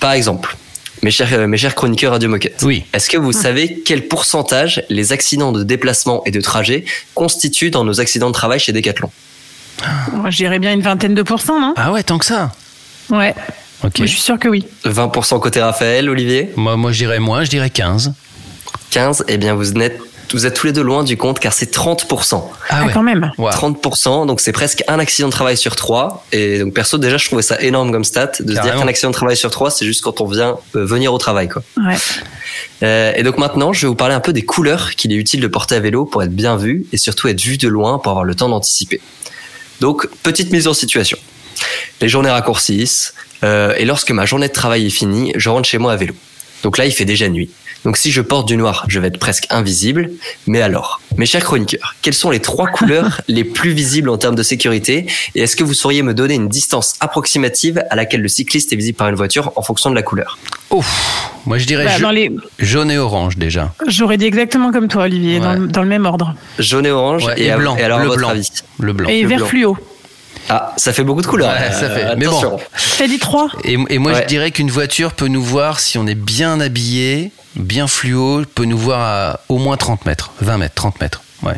Par 0.00 0.12
exemple, 0.12 0.56
Mes 1.02 1.12
chers, 1.12 1.32
euh, 1.32 1.46
mes 1.46 1.56
chers 1.56 1.76
chroniqueurs 1.76 2.12
Radio 2.12 2.28
Moquette. 2.28 2.60
Oui. 2.62 2.82
Est-ce 2.92 3.08
que 3.08 3.16
vous 3.16 3.32
savez 3.32 3.82
quel 3.84 4.08
pourcentage 4.08 4.82
les 4.88 5.12
accidents 5.12 5.52
de 5.52 5.62
déplacement 5.62 6.24
et 6.24 6.32
de 6.32 6.40
trajet 6.40 6.84
constituent 7.14 7.70
dans 7.70 7.84
nos 7.84 8.00
accidents 8.00 8.28
de 8.28 8.34
travail 8.34 8.58
chez 8.58 8.72
Decathlon? 8.72 9.10
Moi, 10.12 10.30
je 10.30 10.36
dirais 10.36 10.58
bien 10.58 10.72
une 10.72 10.82
vingtaine 10.82 11.14
de 11.14 11.22
pourcents, 11.22 11.60
non? 11.60 11.74
Ah 11.76 11.92
ouais, 11.92 12.02
tant 12.02 12.18
que 12.18 12.24
ça? 12.24 12.52
Ouais. 13.10 13.34
Ok. 13.84 14.00
Mais 14.00 14.06
je 14.06 14.12
suis 14.12 14.20
sûr 14.20 14.38
que 14.38 14.48
oui. 14.48 14.66
20% 14.84 15.38
côté 15.40 15.62
Raphaël, 15.62 16.08
Olivier? 16.10 16.52
Moi, 16.56 16.76
moi, 16.76 16.92
je 16.92 16.98
dirais 16.98 17.20
moins, 17.20 17.44
je 17.44 17.50
dirais 17.50 17.70
15. 17.70 18.12
15 18.90 19.24
Eh 19.28 19.36
bien, 19.38 19.54
vous 19.54 19.72
êtes, 19.74 20.00
vous 20.32 20.46
êtes 20.46 20.54
tous 20.54 20.66
les 20.66 20.72
deux 20.72 20.82
loin 20.82 21.04
du 21.04 21.16
compte 21.16 21.38
car 21.38 21.52
c'est 21.52 21.72
30%. 21.72 22.42
Ah, 22.70 22.84
ouais. 22.84 22.92
quand 22.92 23.02
même. 23.02 23.30
Wow. 23.38 23.50
30%, 23.50 24.26
donc 24.26 24.40
c'est 24.40 24.52
presque 24.52 24.82
un 24.88 24.98
accident 24.98 25.28
de 25.28 25.32
travail 25.32 25.56
sur 25.56 25.76
trois. 25.76 26.26
Et 26.32 26.58
donc 26.58 26.74
perso, 26.74 26.98
déjà, 26.98 27.16
je 27.18 27.26
trouvais 27.26 27.42
ça 27.42 27.60
énorme 27.60 27.92
comme 27.92 28.04
stat 28.04 28.32
de 28.40 28.54
se 28.54 28.60
dire 28.60 28.74
qu'un 28.74 28.88
accident 28.88 29.10
de 29.10 29.14
travail 29.14 29.36
sur 29.36 29.50
trois, 29.50 29.70
c'est 29.70 29.86
juste 29.86 30.02
quand 30.02 30.20
on 30.20 30.26
vient 30.26 30.56
euh, 30.74 30.84
venir 30.84 31.14
au 31.14 31.18
travail, 31.18 31.48
quoi. 31.48 31.62
Ouais. 31.76 31.96
Euh, 32.82 33.12
et 33.16 33.22
donc 33.22 33.38
maintenant, 33.38 33.72
je 33.72 33.82
vais 33.82 33.88
vous 33.88 33.94
parler 33.94 34.14
un 34.14 34.20
peu 34.20 34.32
des 34.32 34.42
couleurs 34.42 34.94
qu'il 34.96 35.12
est 35.12 35.16
utile 35.16 35.40
de 35.40 35.48
porter 35.48 35.76
à 35.76 35.80
vélo 35.80 36.04
pour 36.04 36.22
être 36.22 36.34
bien 36.34 36.56
vu 36.56 36.86
et 36.92 36.96
surtout 36.96 37.28
être 37.28 37.40
vu 37.40 37.56
de 37.56 37.68
loin 37.68 37.98
pour 37.98 38.10
avoir 38.10 38.24
le 38.24 38.34
temps 38.34 38.48
d'anticiper. 38.48 39.00
Donc, 39.80 40.08
petite 40.22 40.50
mise 40.52 40.66
en 40.66 40.74
situation. 40.74 41.18
Les 42.00 42.08
journées 42.08 42.30
raccourcissent 42.30 43.14
euh, 43.44 43.74
et 43.76 43.84
lorsque 43.84 44.10
ma 44.10 44.26
journée 44.26 44.48
de 44.48 44.52
travail 44.52 44.86
est 44.86 44.90
finie, 44.90 45.32
je 45.36 45.48
rentre 45.48 45.68
chez 45.68 45.78
moi 45.78 45.92
à 45.92 45.96
vélo. 45.96 46.14
Donc 46.62 46.78
là, 46.78 46.86
il 46.86 46.92
fait 46.92 47.04
déjà 47.04 47.28
nuit. 47.28 47.50
Donc 47.84 47.96
si 47.96 48.10
je 48.10 48.20
porte 48.20 48.48
du 48.48 48.56
noir, 48.56 48.84
je 48.88 48.98
vais 48.98 49.08
être 49.08 49.18
presque 49.18 49.46
invisible. 49.50 50.10
Mais 50.46 50.60
alors, 50.60 51.00
mes 51.16 51.26
chers 51.26 51.44
chroniqueurs, 51.44 51.94
quelles 52.02 52.14
sont 52.14 52.30
les 52.30 52.40
trois 52.40 52.66
couleurs 52.66 53.20
les 53.28 53.44
plus 53.44 53.70
visibles 53.70 54.08
en 54.08 54.18
termes 54.18 54.34
de 54.34 54.42
sécurité 54.42 55.06
Et 55.34 55.42
est-ce 55.42 55.54
que 55.54 55.64
vous 55.64 55.74
sauriez 55.74 56.02
me 56.02 56.14
donner 56.14 56.34
une 56.34 56.48
distance 56.48 56.94
approximative 57.00 57.82
à 57.90 57.96
laquelle 57.96 58.20
le 58.20 58.28
cycliste 58.28 58.72
est 58.72 58.76
visible 58.76 58.98
par 58.98 59.08
une 59.08 59.14
voiture 59.14 59.52
en 59.54 59.62
fonction 59.62 59.90
de 59.90 59.94
la 59.94 60.02
couleur? 60.02 60.38
Ouf. 60.70 61.30
Moi, 61.48 61.58
je 61.58 61.66
dirais 61.66 61.84
Bah, 61.86 61.90
ja- 61.96 62.00
dans 62.00 62.10
les... 62.10 62.30
jaune 62.58 62.90
et 62.90 62.98
orange 62.98 63.36
déjà. 63.38 63.72
J'aurais 63.86 64.16
dit 64.18 64.26
exactement 64.26 64.70
comme 64.70 64.86
toi, 64.88 65.04
Olivier, 65.04 65.40
dans, 65.40 65.52
Ouais. 65.54 65.58
le- 65.58 65.66
dans 65.68 65.82
le 65.82 65.88
même 65.88 66.04
ordre. 66.06 66.34
Jaune 66.58 66.84
et 66.86 66.90
orange 66.90 67.24
Ouais, 67.26 67.34
et, 67.40 67.46
et 67.48 67.54
blanc, 67.56 67.76
et 67.76 67.82
alors 67.82 67.98
le 68.00 68.06
votre 68.06 68.18
blanc. 68.18 68.28
avis 68.30 68.48
Le 68.78 68.92
blanc. 68.92 69.08
Et 69.08 69.22
Le 69.22 69.28
vert 69.28 69.38
blanc. 69.38 69.46
fluo. 69.46 69.76
Ah, 70.50 70.74
ça 70.76 70.92
fait 70.92 71.04
beaucoup 71.04 71.20
de 71.22 71.26
couleurs. 71.26 71.50
Ouais, 71.52 71.72
ça 71.72 71.90
fait. 71.90 72.16
Mais 72.16 72.26
attention. 72.26 72.50
bon. 72.52 72.60
T'as 72.98 73.06
dit 73.06 73.18
trois 73.18 73.48
Et, 73.64 73.78
et 73.90 73.98
moi, 73.98 74.12
Ouais. 74.12 74.22
je 74.22 74.26
dirais 74.28 74.50
qu'une 74.50 74.70
voiture 74.70 75.12
peut 75.12 75.28
nous 75.28 75.42
voir 75.42 75.80
si 75.80 75.98
on 75.98 76.06
est 76.06 76.14
bien 76.14 76.60
habillé, 76.60 77.32
bien 77.56 77.86
fluo, 77.86 78.42
peut 78.54 78.64
nous 78.64 78.78
voir 78.78 79.00
à 79.00 79.40
au 79.48 79.58
moins 79.58 79.76
30 79.76 80.06
mètres, 80.06 80.30
20 80.40 80.58
mètres, 80.58 80.74
30 80.74 81.00
mètres. 81.00 81.22
Ouais. 81.42 81.54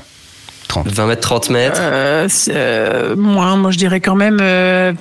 30. 0.69 0.87
20 0.89 1.07
mètres, 1.07 1.21
30 1.21 1.51
mètres. 1.51 1.81
euh, 1.83 2.29
euh, 2.49 3.17
Moins, 3.17 3.57
moi 3.57 3.71
je 3.73 3.79
dirais 3.79 4.01
quand 4.01 4.15
même 4.17 4.39
euh, 4.41 4.93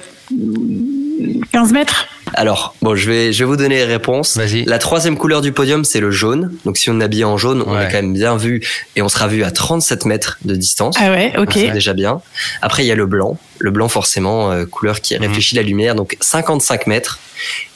15 1.52 1.72
mètres. 1.74 2.08
Alors, 2.34 2.76
bon, 2.82 2.96
je 2.96 3.10
vais, 3.10 3.34
je 3.34 3.40
vais 3.40 3.46
vous 3.46 3.58
donner 3.58 3.76
les 3.76 3.84
réponses. 3.86 4.38
Vas-y. 4.38 4.64
La 4.66 4.80
troisième 4.80 5.18
couleur 5.18 5.42
du 5.42 5.52
podium, 5.52 5.84
c'est 5.86 6.00
le 6.00 6.12
jaune. 6.12 6.54
Donc, 6.66 6.78
si 6.78 6.90
on 6.90 7.00
est 7.02 7.04
habillé 7.04 7.24
en 7.26 7.38
jaune, 7.38 7.64
on 7.66 7.74
Ouais. 7.76 7.86
est 7.86 7.92
quand 7.92 7.98
même 7.98 8.14
bien 8.14 8.38
vu 8.38 8.62
et 8.96 9.02
on 9.02 9.10
sera 9.10 9.28
vu 9.28 9.44
à 9.44 9.52
37 9.52 10.06
mètres 10.06 10.38
de 10.46 10.56
distance. 10.56 10.96
Ah 11.00 11.12
ouais, 11.12 11.30
ok. 11.38 11.46
Donc, 11.46 11.54
C'est 11.54 11.72
déjà 11.72 11.94
bien. 11.94 12.22
Après, 12.62 12.84
il 12.84 12.88
y 12.88 12.92
a 12.92 12.96
le 12.96 13.06
blanc. 13.06 13.38
Le 13.60 13.72
blanc, 13.72 13.88
forcément, 13.90 14.52
euh, 14.52 14.66
couleur 14.66 15.02
qui 15.02 15.18
réfléchit 15.18 15.56
la 15.56 15.64
lumière. 15.64 15.96
Donc, 15.96 16.16
55 16.22 16.88
mètres. 16.88 17.20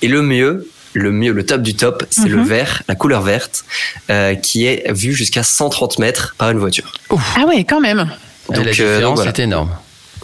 Et 0.01 0.07
le 0.07 0.21
mieux, 0.21 0.67
le 0.93 1.11
mieux, 1.11 1.31
le 1.33 1.45
top 1.45 1.61
du 1.61 1.75
top, 1.75 2.05
c'est 2.09 2.27
le 2.29 2.37
Mhm. 2.37 2.43
vert, 2.45 2.83
la 2.87 2.95
couleur 2.95 3.21
verte, 3.21 3.65
euh, 4.09 4.35
qui 4.35 4.65
est 4.65 4.91
vue 4.93 5.13
jusqu'à 5.13 5.43
130 5.43 5.99
mètres 5.99 6.35
par 6.37 6.51
une 6.51 6.59
voiture. 6.59 6.93
Ah 7.09 7.45
ouais, 7.47 7.63
quand 7.63 7.81
même. 7.81 8.09
Donc, 8.49 8.57
la 8.57 8.61
euh, 8.61 8.65
différence 8.65 9.01
donc 9.03 9.15
voilà. 9.15 9.31
est 9.31 9.39
énorme. 9.39 9.69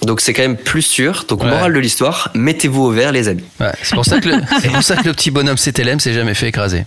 Donc, 0.04 0.22
c'est 0.22 0.34
quand 0.34 0.42
même 0.42 0.58
plus 0.58 0.82
sûr. 0.82 1.26
Donc, 1.28 1.44
Ouais. 1.44 1.50
morale 1.50 1.74
de 1.74 1.80
l'histoire, 1.80 2.32
mettez-vous 2.34 2.84
au 2.84 2.92
vert, 2.92 3.12
les 3.12 3.28
amis. 3.28 3.44
Ouais, 3.60 3.72
c'est 3.84 3.96
pour 3.96 4.06
ça 4.06 4.20
que 4.20 4.30
le, 4.30 4.36
c'est 4.62 4.70
pour 4.70 4.84
ça 4.84 4.96
que 4.96 5.06
le 5.08 5.14
petit 5.14 5.32
bonhomme 5.32 5.58
CTLM 5.58 6.00
s'est 6.00 6.14
jamais 6.14 6.34
fait 6.34 6.48
écraser. 6.48 6.86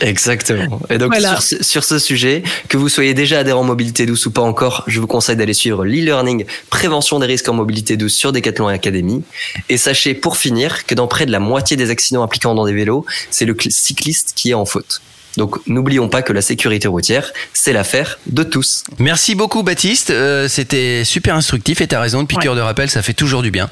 Exactement. 0.00 0.80
Et 0.90 0.98
donc 0.98 1.12
Voilà. 1.12 1.30
sur, 1.40 1.42
ce, 1.42 1.62
sur 1.62 1.84
ce 1.84 1.98
sujet, 1.98 2.42
que 2.68 2.76
vous 2.76 2.88
soyez 2.88 3.14
déjà 3.14 3.38
adhérent 3.38 3.62
mobilité 3.62 4.06
douce 4.06 4.26
ou 4.26 4.30
pas 4.32 4.42
encore, 4.42 4.82
je 4.86 4.98
vous 5.00 5.06
conseille 5.06 5.36
d'aller 5.36 5.54
suivre 5.54 5.84
l'e-learning 5.84 6.44
prévention 6.68 7.18
des 7.20 7.26
risques 7.26 7.48
en 7.48 7.54
mobilité 7.54 7.96
douce 7.96 8.14
sur 8.14 8.32
Decathlon 8.32 8.66
Academy. 8.68 9.22
Et 9.68 9.76
sachez 9.76 10.14
pour 10.14 10.36
finir 10.36 10.84
que 10.86 10.94
dans 10.94 11.06
près 11.06 11.26
de 11.26 11.32
la 11.32 11.38
moitié 11.38 11.76
des 11.76 11.90
accidents 11.90 12.22
impliquant 12.24 12.54
dans 12.54 12.66
des 12.66 12.72
vélos, 12.72 13.06
c'est 13.30 13.44
le 13.44 13.54
cl- 13.54 13.70
cycliste 13.70 14.32
qui 14.34 14.50
est 14.50 14.54
en 14.54 14.64
faute. 14.64 15.00
Donc 15.36 15.58
n'oublions 15.66 16.08
pas 16.08 16.22
que 16.22 16.32
la 16.32 16.42
sécurité 16.42 16.88
routière, 16.88 17.32
c'est 17.52 17.72
l'affaire 17.72 18.18
de 18.26 18.42
tous. 18.42 18.84
Merci 18.98 19.34
beaucoup 19.34 19.62
Baptiste, 19.62 20.10
Euh, 20.10 20.48
c'était 20.48 21.02
super 21.04 21.34
instructif 21.34 21.80
et 21.80 21.86
t'as 21.86 22.00
raison, 22.00 22.20
une 22.20 22.26
piqûre 22.26 22.54
de 22.54 22.60
rappel, 22.60 22.88
ça 22.90 23.02
fait 23.02 23.14
toujours 23.14 23.42
du 23.42 23.50
bien. 23.50 23.68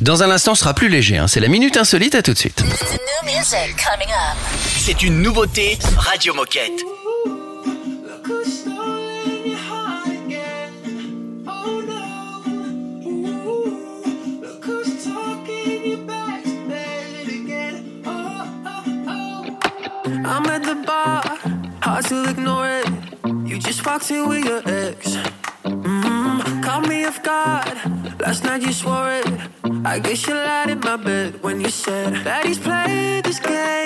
Dans 0.00 0.22
un 0.22 0.30
instant, 0.30 0.54
ce 0.54 0.60
sera 0.60 0.74
plus 0.74 0.88
léger, 0.88 1.16
hein. 1.18 1.28
c'est 1.28 1.40
la 1.40 1.48
minute 1.48 1.76
insolite, 1.76 2.14
à 2.14 2.22
tout 2.22 2.32
de 2.32 2.38
suite. 2.38 2.62
C'est 4.78 5.02
une 5.02 5.22
nouveauté 5.22 5.78
Radio 5.96 6.34
Moquette. 6.34 6.84
Hard 21.96 22.08
to 22.08 22.30
ignore 22.30 22.68
it. 22.68 22.88
You 23.48 23.58
just 23.58 23.86
walked 23.86 24.10
in 24.10 24.28
with 24.28 24.44
your 24.44 24.60
ex. 24.66 25.16
Mm, 25.64 26.62
caught 26.62 26.86
me 26.86 27.06
off 27.06 27.22
guard. 27.22 27.74
Last 28.20 28.44
night 28.44 28.60
you 28.60 28.72
swore 28.72 29.12
it. 29.12 29.26
I 29.82 29.98
guess 29.98 30.26
you 30.26 30.34
lied 30.34 30.68
in 30.68 30.80
my 30.80 30.96
bed 30.96 31.42
when 31.42 31.58
you 31.58 31.70
said 31.70 32.12
that 32.26 32.44
he's 32.44 32.58
played 32.58 33.24
this 33.24 33.40
game 33.40 33.85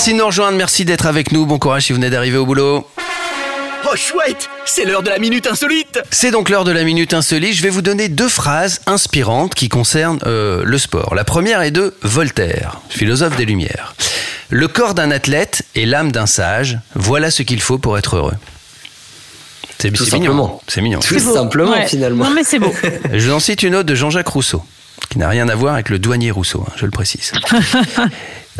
Merci 0.00 0.14
de 0.14 0.18
nous 0.18 0.24
rejoindre, 0.24 0.56
merci 0.56 0.86
d'être 0.86 1.04
avec 1.04 1.30
nous. 1.30 1.44
Bon 1.44 1.58
courage 1.58 1.82
si 1.84 1.92
vous 1.92 1.96
venez 1.98 2.08
d'arriver 2.08 2.38
au 2.38 2.46
boulot. 2.46 2.88
Oh 3.84 3.96
chouette, 3.96 4.48
c'est 4.64 4.86
l'heure 4.86 5.02
de 5.02 5.10
la 5.10 5.18
minute 5.18 5.46
insolite. 5.46 6.00
C'est 6.10 6.30
donc 6.30 6.48
l'heure 6.48 6.64
de 6.64 6.72
la 6.72 6.84
minute 6.84 7.12
insolite. 7.12 7.52
Je 7.52 7.62
vais 7.62 7.68
vous 7.68 7.82
donner 7.82 8.08
deux 8.08 8.30
phrases 8.30 8.80
inspirantes 8.86 9.54
qui 9.54 9.68
concernent 9.68 10.18
euh, 10.24 10.62
le 10.64 10.78
sport. 10.78 11.14
La 11.14 11.24
première 11.24 11.60
est 11.60 11.70
de 11.70 11.94
Voltaire, 12.00 12.80
philosophe 12.88 13.36
des 13.36 13.44
Lumières. 13.44 13.94
Le 14.48 14.68
corps 14.68 14.94
d'un 14.94 15.10
athlète 15.10 15.64
et 15.74 15.84
l'âme 15.84 16.12
d'un 16.12 16.24
sage, 16.26 16.78
voilà 16.94 17.30
ce 17.30 17.42
qu'il 17.42 17.60
faut 17.60 17.76
pour 17.76 17.98
être 17.98 18.16
heureux. 18.16 18.32
C'est 19.78 19.90
mignon. 19.90 20.06
simplement. 20.06 20.62
C'est 20.66 20.80
mignon. 20.80 21.00
Tout 21.00 21.18
simplement, 21.18 21.72
Ouais. 21.72 21.86
finalement. 21.86 22.24
Non 22.24 22.30
mais 22.30 22.42
c'est 22.42 22.58
beau. 22.58 22.72
Je 23.12 23.28
vous 23.28 23.34
en 23.34 23.40
cite 23.40 23.62
une 23.62 23.74
autre 23.74 23.84
de 23.90 23.94
Jean-Jacques 23.94 24.28
Rousseau, 24.28 24.62
qui 25.10 25.18
n'a 25.18 25.28
rien 25.28 25.46
à 25.50 25.54
voir 25.54 25.74
avec 25.74 25.90
le 25.90 25.98
douanier 25.98 26.30
Rousseau, 26.30 26.64
hein, 26.66 26.72
je 26.76 26.86
le 26.86 26.90
précise. 26.90 27.32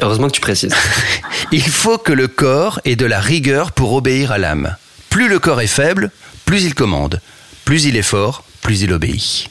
Heureusement 0.01 0.29
que 0.29 0.35
tu 0.35 0.41
précises. 0.41 0.75
Il 1.53 1.69
faut 1.69 1.99
que 1.99 2.13
le 2.13 2.29
corps 2.29 2.81
ait 2.85 2.97
de 2.97 3.07
la 3.07 3.21
rigueur 3.21 3.73
pour 3.73 3.93
obéir 3.93 4.33
à 4.33 4.39
l'âme. 4.39 4.77
Plus 5.11 5.29
le 5.29 5.39
corps 5.39 5.61
est 5.61 5.67
faible, 5.67 6.11
plus 6.45 6.63
il 6.63 6.75
commande. 6.75 7.21
Plus 7.65 7.85
il 7.85 7.97
est 7.97 8.03
fort, 8.03 8.45
plus 8.63 8.83
il 8.83 8.93
obéit. 8.93 9.49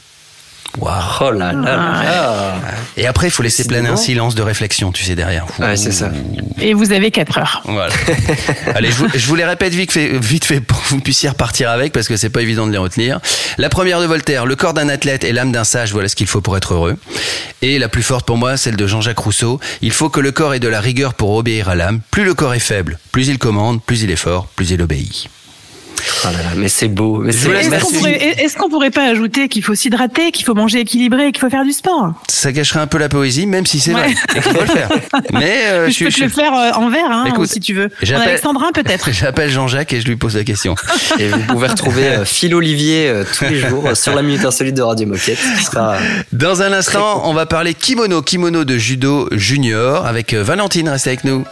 Waouh. 0.78 1.02
Oh 1.20 1.30
là 1.30 1.52
là. 1.52 2.54
Et 2.96 3.06
après, 3.06 3.28
il 3.28 3.30
faut 3.30 3.42
laisser 3.42 3.64
planer 3.64 3.88
un 3.88 3.96
silence 3.96 4.34
de 4.34 4.42
réflexion, 4.42 4.92
tu 4.92 5.04
sais, 5.04 5.14
derrière. 5.14 5.46
Ouais, 5.58 5.76
c'est 5.76 5.92
ça. 5.92 6.10
Et 6.60 6.74
vous 6.74 6.92
avez 6.92 7.10
4 7.10 7.38
heures. 7.38 7.62
Voilà. 7.64 7.92
Allez, 8.74 8.90
je 8.90 8.96
vous, 8.96 9.06
je 9.12 9.26
vous 9.26 9.34
les 9.34 9.44
répète 9.44 9.72
vite 9.72 9.92
fait, 9.92 10.18
vite 10.18 10.44
fait 10.44 10.60
pour 10.60 10.82
que 10.82 10.88
vous 10.88 11.00
puissiez 11.00 11.28
repartir 11.28 11.70
avec 11.70 11.92
parce 11.92 12.08
que 12.08 12.16
c'est 12.16 12.30
pas 12.30 12.42
évident 12.42 12.66
de 12.66 12.72
les 12.72 12.78
retenir. 12.78 13.20
La 13.58 13.68
première 13.68 14.00
de 14.00 14.06
Voltaire, 14.06 14.46
le 14.46 14.56
corps 14.56 14.74
d'un 14.74 14.88
athlète 14.88 15.24
et 15.24 15.32
l'âme 15.32 15.52
d'un 15.52 15.64
sage, 15.64 15.92
voilà 15.92 16.08
ce 16.08 16.16
qu'il 16.16 16.26
faut 16.26 16.40
pour 16.40 16.56
être 16.56 16.74
heureux. 16.74 16.96
Et 17.62 17.78
la 17.78 17.88
plus 17.88 18.02
forte 18.02 18.26
pour 18.26 18.36
moi, 18.36 18.56
celle 18.56 18.76
de 18.76 18.86
Jean-Jacques 18.86 19.18
Rousseau, 19.18 19.60
il 19.82 19.92
faut 19.92 20.08
que 20.08 20.20
le 20.20 20.32
corps 20.32 20.54
ait 20.54 20.60
de 20.60 20.68
la 20.68 20.80
rigueur 20.80 21.14
pour 21.14 21.34
obéir 21.34 21.68
à 21.68 21.74
l'âme. 21.74 22.00
Plus 22.10 22.24
le 22.24 22.34
corps 22.34 22.54
est 22.54 22.58
faible, 22.60 22.98
plus 23.12 23.28
il 23.28 23.38
commande, 23.38 23.82
plus 23.82 24.02
il 24.02 24.10
est 24.10 24.16
fort, 24.16 24.46
plus 24.54 24.70
il 24.70 24.80
obéit. 24.80 25.28
Oh 26.24 26.26
là 26.26 26.32
là, 26.42 26.50
mais 26.56 26.68
c'est 26.68 26.88
beau. 26.88 27.24
Est-ce 27.24 27.46
qu'on 27.80 27.92
pourrait, 27.92 28.34
est-ce 28.38 28.56
qu'on 28.56 28.68
pourrait 28.68 28.90
pas 28.90 29.04
ajouter 29.08 29.48
qu'il 29.48 29.62
faut 29.62 29.74
s'hydrater, 29.74 30.32
qu'il 30.32 30.44
faut 30.44 30.54
manger 30.54 30.80
équilibré 30.80 31.32
qu'il 31.32 31.40
faut 31.40 31.50
faire 31.50 31.64
du 31.64 31.72
sport? 31.72 32.12
Ça 32.28 32.52
cacherait 32.52 32.80
un 32.80 32.86
peu 32.86 32.98
la 32.98 33.08
poésie, 33.08 33.46
même 33.46 33.66
si 33.66 33.80
c'est 33.80 33.94
Ouais. 33.94 34.02
vrai. 34.02 34.14
Qu'il 34.32 34.42
faut 34.42 34.60
le 34.60 34.66
faire. 34.66 34.88
Mais 35.32 35.62
euh, 35.68 35.90
Je, 35.90 36.04
peux 36.04 36.10
te 36.10 36.20
le 36.22 36.28
faire 36.28 36.54
euh, 36.54 36.70
en 36.72 36.88
verre, 36.90 37.10
hein, 37.10 37.24
Écoute, 37.28 37.48
si 37.48 37.60
tu 37.60 37.74
veux. 37.74 37.90
En 38.14 38.20
alexandrin 38.20 38.70
peut-être. 38.72 39.10
J'appelle 39.12 39.50
Jean-Jacques 39.50 39.92
et 39.92 40.00
je 40.00 40.06
lui 40.06 40.16
pose 40.16 40.36
la 40.36 40.44
question. 40.44 40.74
Et 41.18 41.28
vous 41.28 41.40
pouvez 41.44 41.68
retrouver 41.68 42.06
euh, 42.08 42.24
Phil 42.24 42.54
Olivier 42.54 43.08
euh, 43.08 43.24
tous 43.36 43.44
les 43.44 43.58
jours 43.60 43.84
sur 43.96 44.14
la 44.14 44.22
Minute 44.22 44.44
Insolite 44.44 44.74
de 44.76 44.82
Radio 44.82 45.06
Moquette. 45.06 45.38
sera, 45.64 45.96
Dans 46.32 46.62
un 46.62 46.72
instant, 46.72 47.22
on 47.24 47.32
va 47.34 47.46
parler 47.46 47.74
kimono, 47.74 48.22
kimono 48.22 48.64
de 48.64 48.78
judo 48.78 49.28
junior 49.32 50.06
avec 50.06 50.34
Valentine. 50.34 50.88
Restez 50.88 51.10
avec 51.10 51.24
nous. 51.24 51.44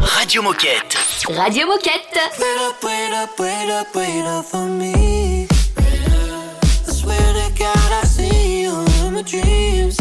Radio 0.00 0.42
Moquette. 0.42 0.96
Radio 1.28 1.66
Moquette. 1.66 2.18
Wait 3.54 3.70
up, 3.70 3.94
wait 3.94 4.24
up, 4.24 4.46
for 4.46 4.66
me. 4.66 5.46
I 5.76 6.92
swear 7.00 7.18
to 7.38 7.58
God, 7.58 7.92
I 8.00 8.02
see 8.04 8.62
you 8.62 8.72
in 8.72 9.12
my 9.12 9.20
dreams. 9.20 9.98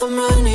I'm 0.00 0.16
running, 0.16 0.53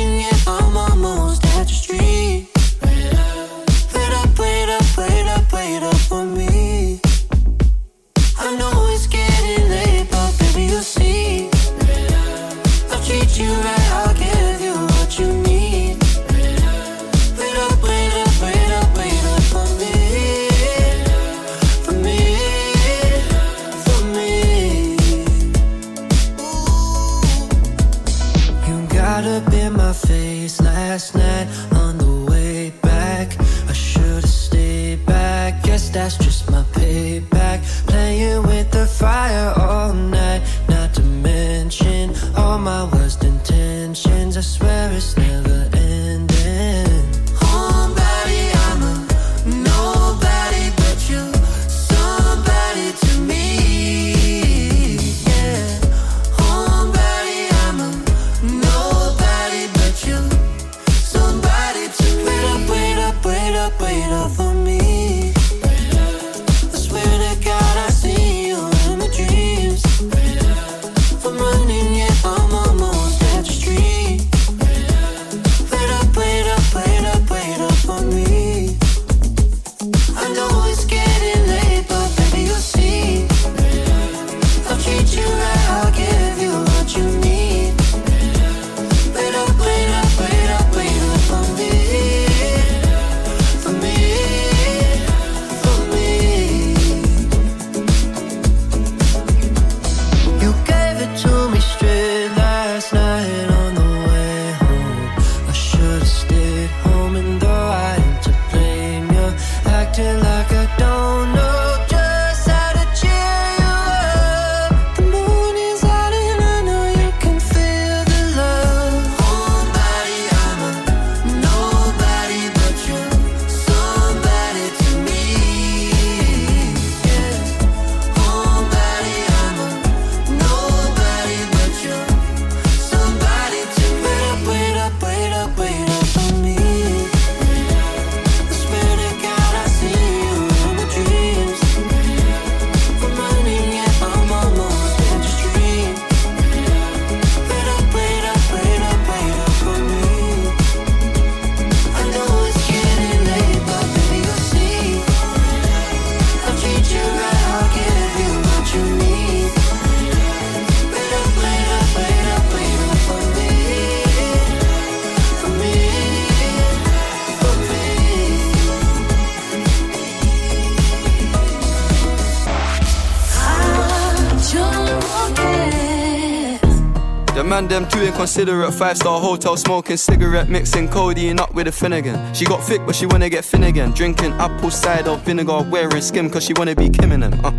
inconsiderate. 178.10 178.74
Five 178.74 178.96
star 178.96 179.20
hotel 179.20 179.56
smoking 179.56 179.96
cigarette, 179.96 180.48
mixing 180.48 180.88
codeine 180.88 181.38
up 181.38 181.54
with 181.54 181.68
a 181.68 181.72
Finnegan. 181.72 182.34
She 182.34 182.44
got 182.44 182.62
thick, 182.62 182.82
but 182.84 182.94
she 182.94 183.06
wanna 183.06 183.28
get 183.28 183.44
Finnegan. 183.44 183.92
Drinking 183.92 184.32
apple 184.34 184.70
cider 184.70 185.16
vinegar, 185.16 185.62
wearing 185.70 186.02
skim, 186.02 186.28
cause 186.30 186.44
she 186.44 186.52
wanna 186.54 186.74
be 186.74 186.88
Kim 186.88 187.12
in 187.12 187.20
them. 187.20 187.34
Uh, 187.44 187.52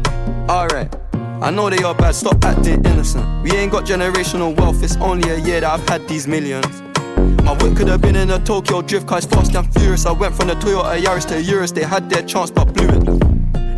Alright. 0.50 0.94
I 1.42 1.50
know 1.50 1.70
they 1.70 1.82
are 1.84 1.96
bad, 1.96 2.14
stop 2.14 2.44
acting 2.46 2.86
innocent. 2.86 3.26
We 3.44 3.52
ain't 3.52 3.72
got 3.72 3.86
generational 3.86 4.56
wealth, 4.56 4.84
it's 4.84 4.98
only 4.98 5.28
a 5.30 5.38
year 5.38 5.62
that 5.62 5.72
I've 5.74 5.90
had 5.90 6.08
these 6.08 6.28
millions. 6.28 6.82
My 7.44 7.54
whip 7.54 7.76
could 7.76 7.88
have 7.88 8.02
been 8.02 8.16
in 8.16 8.30
a 8.30 8.40
Tokyo 8.40 8.82
drift 8.84 9.08
car, 9.08 9.18
it's 9.18 9.28
fast 9.28 9.56
and 9.56 9.74
furious. 9.74 10.06
I 10.06 10.12
went 10.12 10.36
from 10.36 10.50
the 10.50 10.56
Toyota 10.56 11.02
Yaris 11.02 11.28
to 11.30 11.42
Urus, 11.42 11.72
they 11.72 11.84
had 11.84 12.10
their 12.10 12.22
chance 12.22 12.52
but 12.52 12.66
blew 12.74 12.90
it. 12.90 13.04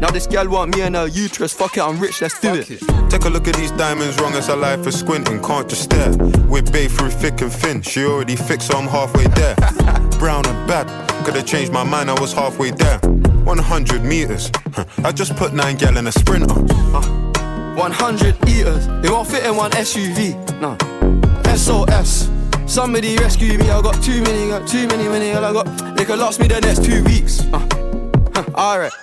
Now 0.01 0.09
this 0.11 0.27
gal 0.27 0.49
want 0.49 0.75
me 0.75 0.81
and 0.81 0.95
her 0.95 1.07
uterus, 1.07 1.53
fuck 1.53 1.77
it, 1.77 1.81
I'm 1.81 1.99
rich, 1.99 2.21
let's 2.21 2.37
do 2.39 2.53
it. 2.55 2.92
Take 3.13 3.25
a 3.25 3.29
look 3.29 3.47
at 3.47 3.55
these 3.57 3.69
diamonds, 3.69 4.19
wrong 4.19 4.33
as 4.33 4.47
her 4.47 4.55
life 4.55 4.87
is 4.87 4.97
squinting, 4.97 5.39
can't 5.43 5.69
just 5.69 5.83
stare. 5.83 6.11
We're 6.47 6.63
bae 6.63 6.87
through 6.87 7.11
thick 7.11 7.41
and 7.41 7.53
thin, 7.53 7.83
she 7.83 8.03
already 8.05 8.35
fixed, 8.35 8.69
so 8.69 8.77
I'm 8.79 8.87
halfway 8.87 9.27
there. 9.27 9.55
Brown 10.17 10.43
and 10.47 10.67
bad, 10.67 10.87
could 11.23 11.35
have 11.35 11.45
changed 11.45 11.71
my 11.71 11.83
mind, 11.83 12.09
I 12.09 12.19
was 12.19 12.33
halfway 12.33 12.71
there. 12.71 12.97
100 12.97 14.03
meters, 14.03 14.49
I 15.03 15.11
just 15.11 15.35
put 15.35 15.53
nine 15.53 15.77
gal 15.77 15.95
in 15.95 16.07
a 16.07 16.11
sprinter. 16.11 16.55
100 16.55 18.49
eaters, 18.49 18.87
they 19.03 19.11
won't 19.11 19.27
fit 19.27 19.45
in 19.45 19.55
one 19.55 19.69
SUV. 19.73 20.33
No. 20.59 20.75
SOS. 21.55 22.31
Somebody 22.65 23.15
rescue 23.17 23.59
me, 23.59 23.69
I 23.69 23.79
got 23.83 24.01
too 24.01 24.23
many, 24.23 24.49
got 24.49 24.67
too 24.67 24.87
many, 24.87 25.07
many, 25.07 25.33
all 25.33 25.45
I 25.45 25.53
got. 25.53 25.95
They 25.95 26.03
could 26.03 26.17
last 26.17 26.39
me 26.39 26.47
the 26.47 26.59
next 26.61 26.83
two 26.83 27.03
weeks. 27.03 27.41
Uh. 27.53 27.59
Huh, 28.33 28.43
Alright. 28.55 29.02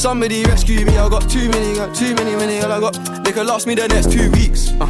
Somebody 0.00 0.42
rescue 0.44 0.86
me, 0.86 0.96
I 0.96 1.10
got 1.10 1.28
too 1.28 1.50
many, 1.50 1.74
got 1.74 1.94
too 1.94 2.14
many, 2.14 2.34
many, 2.34 2.58
all 2.62 2.72
I 2.72 2.80
got. 2.80 3.22
They 3.22 3.32
could 3.32 3.46
last 3.46 3.66
me 3.66 3.74
the 3.74 3.86
next 3.86 4.10
two 4.10 4.30
weeks. 4.30 4.70
Uh, 4.80 4.86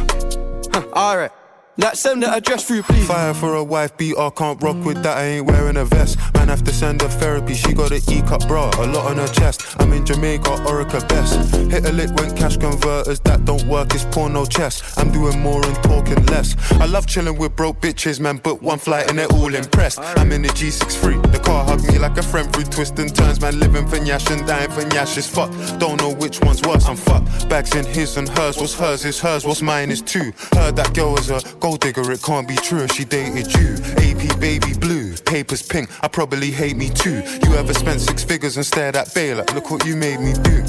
huh, 0.71 0.85
alright. 0.93 1.31
That 1.79 1.97
send 1.97 2.23
that 2.23 2.37
address 2.37 2.65
through, 2.65 2.83
please. 2.83 3.05
Fire 3.09 3.33
for 3.33 3.55
a 3.55 3.63
wife 3.63 3.97
beater, 3.97 4.31
can't 4.31 4.63
rock 4.63 4.77
with 4.85 5.03
that, 5.03 5.17
I 5.17 5.23
ain't 5.23 5.47
wearing 5.47 5.75
a 5.75 5.83
vest. 5.83 6.17
Man, 6.33 6.40
have 6.51 6.63
to 6.65 6.73
send 6.73 7.01
her 7.01 7.07
therapy, 7.07 7.53
she 7.53 7.73
got 7.73 7.93
an 7.93 8.01
E 8.09 8.21
cup 8.21 8.45
bra, 8.45 8.69
a 8.77 8.85
lot 8.85 9.05
on 9.09 9.17
her 9.17 9.27
chest. 9.29 9.77
I'm 9.79 9.93
in 9.93 10.05
Jamaica, 10.05 10.49
Orica 10.67 10.99
best. 11.07 11.55
Hit 11.71 11.85
a 11.85 11.93
lick 11.93 12.11
when 12.15 12.35
cash 12.35 12.57
converters, 12.57 13.21
that 13.21 13.45
don't 13.45 13.63
work, 13.67 13.95
it's 13.95 14.03
porno 14.03 14.45
chess. 14.45 14.97
I'm 14.97 15.11
doing 15.13 15.39
more 15.39 15.65
and 15.65 15.75
talking 15.77 16.21
less. 16.25 16.57
I 16.73 16.87
love 16.87 17.07
chilling 17.07 17.37
with 17.37 17.55
broke 17.55 17.79
bitches, 17.79 18.19
man, 18.19 18.41
but 18.43 18.61
one 18.61 18.79
flight 18.79 19.09
and 19.09 19.17
they're 19.17 19.31
all 19.31 19.55
impressed. 19.55 19.99
I'm 20.19 20.33
in 20.33 20.41
the 20.41 20.49
G63, 20.49 21.31
the 21.31 21.39
car 21.39 21.63
hug 21.63 21.81
me 21.87 21.97
like 21.97 22.17
a 22.17 22.23
friend 22.23 22.51
through 22.51 22.65
twists 22.65 22.99
and 22.99 23.15
turns, 23.15 23.39
man, 23.39 23.57
living 23.57 23.87
for 23.87 23.97
Nyash 23.97 24.29
and 24.29 24.45
dying 24.45 24.71
for 24.71 24.81
Nyash 24.81 25.17
is 25.17 25.27
fuck. 25.27 25.51
Don't 25.79 26.01
know 26.01 26.13
which 26.13 26.41
one's 26.41 26.61
worse, 26.63 26.85
I'm 26.85 26.97
fucked. 26.97 27.47
Bags 27.47 27.73
in 27.75 27.85
his 27.85 28.17
and 28.17 28.27
hers, 28.27 28.57
what's 28.57 28.73
hers 28.73 29.05
is 29.05 29.21
hers, 29.21 29.45
what's 29.45 29.61
mine 29.61 29.89
is 29.89 30.01
two. 30.01 30.33
Heard 30.51 30.75
that 30.75 30.93
girl 30.93 31.13
was 31.13 31.29
a 31.29 31.39
gold 31.61 31.79
digger, 31.79 32.11
it 32.11 32.21
can't 32.21 32.45
be 32.45 32.57
true 32.57 32.83
if 32.83 32.91
she 32.91 33.05
dated 33.05 33.53
you. 33.53 33.75
AP 34.03 34.37
baby 34.41 34.73
blue, 34.73 35.00
papers 35.19 35.61
pink, 35.61 35.89
I 36.03 36.07
probably 36.07 36.51
hate 36.51 36.77
me 36.77 36.89
too. 36.89 37.21
You 37.45 37.55
ever 37.55 37.73
spent 37.73 37.99
six 37.99 38.23
figures 38.23 38.55
and 38.55 38.65
stared 38.65 38.95
at 38.95 39.13
Bay 39.13 39.33
like, 39.35 39.53
look 39.53 39.69
what 39.71 39.85
you 39.85 39.95
made 39.95 40.19
me 40.19 40.33
do. 40.43 40.63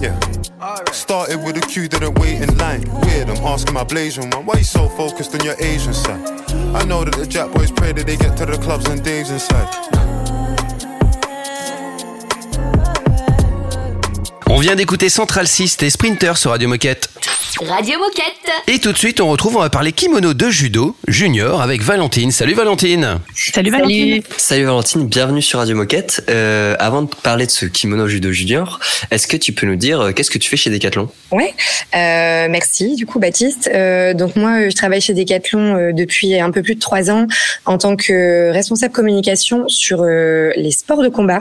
Yeah. 0.00 0.18
Started 0.92 1.42
with 1.44 1.56
a 1.56 1.60
queue, 1.60 1.88
didn't 1.88 2.18
wait 2.18 2.42
in 2.42 2.56
line. 2.58 2.82
Weird, 3.02 3.30
I'm 3.30 3.44
asking 3.44 3.74
my 3.74 3.84
Blasian 3.84 4.34
one, 4.34 4.44
why 4.44 4.58
you 4.58 4.64
so 4.64 4.88
focused 4.88 5.34
on 5.34 5.44
your 5.44 5.56
Asian 5.58 5.94
side? 5.94 6.26
I 6.74 6.84
know 6.84 7.04
that 7.04 7.14
the 7.14 7.26
Jack 7.26 7.52
boys 7.52 7.70
pray 7.70 7.92
that 7.92 8.06
they 8.06 8.16
get 8.16 8.36
to 8.38 8.46
the 8.46 8.58
clubs 8.58 8.86
and 8.86 9.02
Dave's 9.02 9.30
inside. 9.30 10.09
Vient 14.60 14.76
d'écouter 14.76 15.08
Central 15.08 15.48
6 15.48 15.78
et 15.82 15.90
Sprinter 15.90 16.36
sur 16.36 16.50
Radio 16.50 16.68
Moquette. 16.68 17.08
Radio 17.60 17.98
Moquette. 17.98 18.24
Et 18.68 18.78
tout 18.78 18.92
de 18.92 18.96
suite, 18.96 19.20
on 19.20 19.28
retrouve, 19.28 19.56
on 19.56 19.60
va 19.60 19.70
parler 19.70 19.92
kimono 19.92 20.34
de 20.34 20.50
judo 20.50 20.96
junior 21.08 21.60
avec 21.60 21.82
Valentine. 21.82 22.30
Salut 22.30 22.54
Valentine. 22.54 23.18
Salut 23.34 23.70
Valentine. 23.70 24.22
Salut 24.36 24.64
Valentine, 24.64 25.06
bienvenue 25.06 25.42
sur 25.42 25.58
Radio 25.58 25.74
Moquette. 25.74 26.24
Euh, 26.28 26.76
avant 26.78 27.02
de 27.02 27.08
parler 27.22 27.46
de 27.46 27.50
ce 27.50 27.66
kimono 27.66 28.06
judo 28.06 28.32
junior, 28.32 28.80
est-ce 29.10 29.26
que 29.26 29.36
tu 29.36 29.52
peux 29.52 29.66
nous 29.66 29.76
dire 29.76 30.00
euh, 30.00 30.12
qu'est-ce 30.12 30.30
que 30.30 30.38
tu 30.38 30.48
fais 30.48 30.56
chez 30.56 30.70
Decathlon? 30.70 31.08
Ouais, 31.32 31.54
euh, 31.94 32.46
merci 32.48 32.94
du 32.94 33.06
coup 33.06 33.18
Baptiste. 33.18 33.68
Euh, 33.72 34.14
donc 34.14 34.36
moi, 34.36 34.68
je 34.68 34.74
travaille 34.74 35.00
chez 35.00 35.14
Decathlon 35.14 35.76
euh, 35.76 35.92
depuis 35.92 36.38
un 36.38 36.50
peu 36.50 36.62
plus 36.62 36.76
de 36.76 36.80
trois 36.80 37.10
ans 37.10 37.26
en 37.66 37.78
tant 37.78 37.96
que 37.96 38.50
responsable 38.52 38.92
communication 38.92 39.68
sur 39.68 40.02
euh, 40.02 40.52
les 40.56 40.70
sports 40.70 41.02
de 41.02 41.08
combat. 41.08 41.40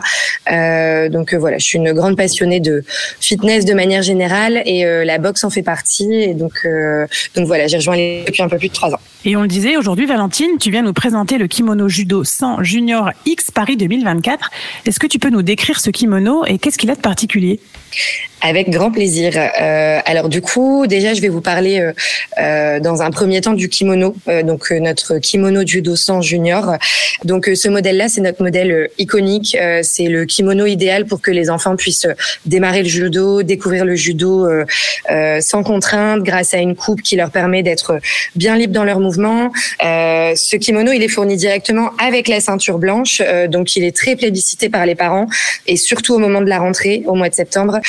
Euh, 0.52 1.10
donc 1.10 1.34
euh, 1.34 1.38
voilà, 1.38 1.58
je 1.60 1.66
suis 1.66 1.78
une 1.78 1.94
grande 1.94 2.18
passionnée 2.18 2.60
de 2.60 2.84
fitness 3.20 3.66
de 3.66 3.74
manière 3.74 4.02
générale 4.02 4.62
et 4.66 4.86
euh, 4.86 5.06
la 5.06 5.18
boxe 5.18 5.44
en 5.44 5.50
fait 5.50 5.64
partie. 5.64 6.14
Et 6.14 6.34
donc 6.34 6.66
euh, 6.66 7.08
donc 7.36 7.48
voilà, 7.48 7.68
j'ai 7.68 7.78
rejoint 7.78 7.98
depuis 8.26 8.42
un 8.42 8.50
peu 8.50 8.58
plus 8.58 8.70
de 8.70 8.74
trois 8.74 8.94
ans. 8.94 9.00
Et 9.26 9.36
on 9.36 9.42
le 9.42 9.50
disait, 9.50 9.76
aujourd'hui, 9.76 10.06
Valentine, 10.06 10.58
tu 10.62 10.72
viens 10.72 10.82
nous 10.82 10.94
présenter 10.94 11.38
le 11.38 11.48
kimono 11.48 11.90
judo 11.90 12.24
100 12.24 12.64
Junior 12.64 13.12
X 13.26 13.52
Paris 13.52 13.76
2024. 13.76 14.50
Est-ce 14.86 14.98
que 14.98 15.08
tu 15.08 15.20
peux 15.20 15.30
nous 15.30 15.42
décrire 15.42 15.82
ce 15.82 15.90
kimono 15.90 16.46
et 16.46 16.58
qu'est-ce 16.58 16.78
qu'il 16.78 16.90
a 16.90 16.96
de 16.96 17.02
particulier? 17.02 17.60
Avec 18.42 18.70
grand 18.70 18.92
plaisir. 18.92 19.34
Euh, 19.36 20.00
alors 20.06 20.30
du 20.30 20.42
coup, 20.42 20.88
déjà, 20.88 21.14
je 21.14 21.20
vais 21.20 21.28
vous 21.28 21.42
parler 21.42 21.82
euh, 21.82 21.92
euh, 22.40 22.80
dans 22.80 23.02
un 23.02 23.12
premier 23.12 23.42
temps 23.42 23.52
du 23.52 23.68
kimono, 23.68 24.16
donc 24.46 24.72
notre 24.72 25.18
kimono 25.18 25.66
judo 25.66 25.98
100 25.98 26.22
junior. 26.22 26.78
Donc 27.26 27.52
ce 27.54 27.68
modèle-là, 27.68 28.08
c'est 28.08 28.22
notre 28.22 28.42
modèle 28.42 28.90
iconique. 28.98 29.58
C'est 29.82 30.08
le 30.08 30.24
kimono 30.24 30.66
idéal 30.66 31.06
pour 31.06 31.22
que 31.22 31.32
les 31.32 31.50
enfants 31.50 31.76
puissent 31.76 32.08
démarrer 32.46 32.84
le 32.84 32.88
judo, 32.88 33.44
découvrir 33.44 33.84
le 33.84 33.96
judo 33.96 34.48
sans 35.42 35.64
contrainte, 35.64 36.24
grâce 36.24 36.54
à 36.54 36.60
une 36.60 36.78
coupe 36.78 37.02
qui 37.02 37.18
leur 37.18 37.32
permet 37.32 37.62
d'être 37.62 38.00
bien 38.36 38.56
libres 38.56 38.74
dans 38.74 38.86
leurs 38.86 39.02
mouvements. 39.10 39.52
Euh, 39.84 40.34
ce 40.36 40.56
kimono, 40.56 40.92
il 40.92 41.02
est 41.02 41.08
fourni 41.08 41.36
directement 41.36 41.90
avec 41.98 42.28
la 42.28 42.40
ceinture 42.40 42.78
blanche, 42.78 43.22
euh, 43.26 43.48
donc 43.48 43.76
il 43.76 43.84
est 43.84 43.96
très 43.96 44.16
plébiscité 44.16 44.70
par 44.70 44.86
les 44.86 44.96
parents 44.96 45.28
et 45.66 45.78
surtout 45.78 46.14
au 46.14 46.20
moment 46.20 46.42
de 46.42 46.50
la 46.50 46.60
rentrée, 46.60 47.04
au 47.08 47.16
mois 47.16 47.30
de 47.30 47.34
septembre. 47.34 47.80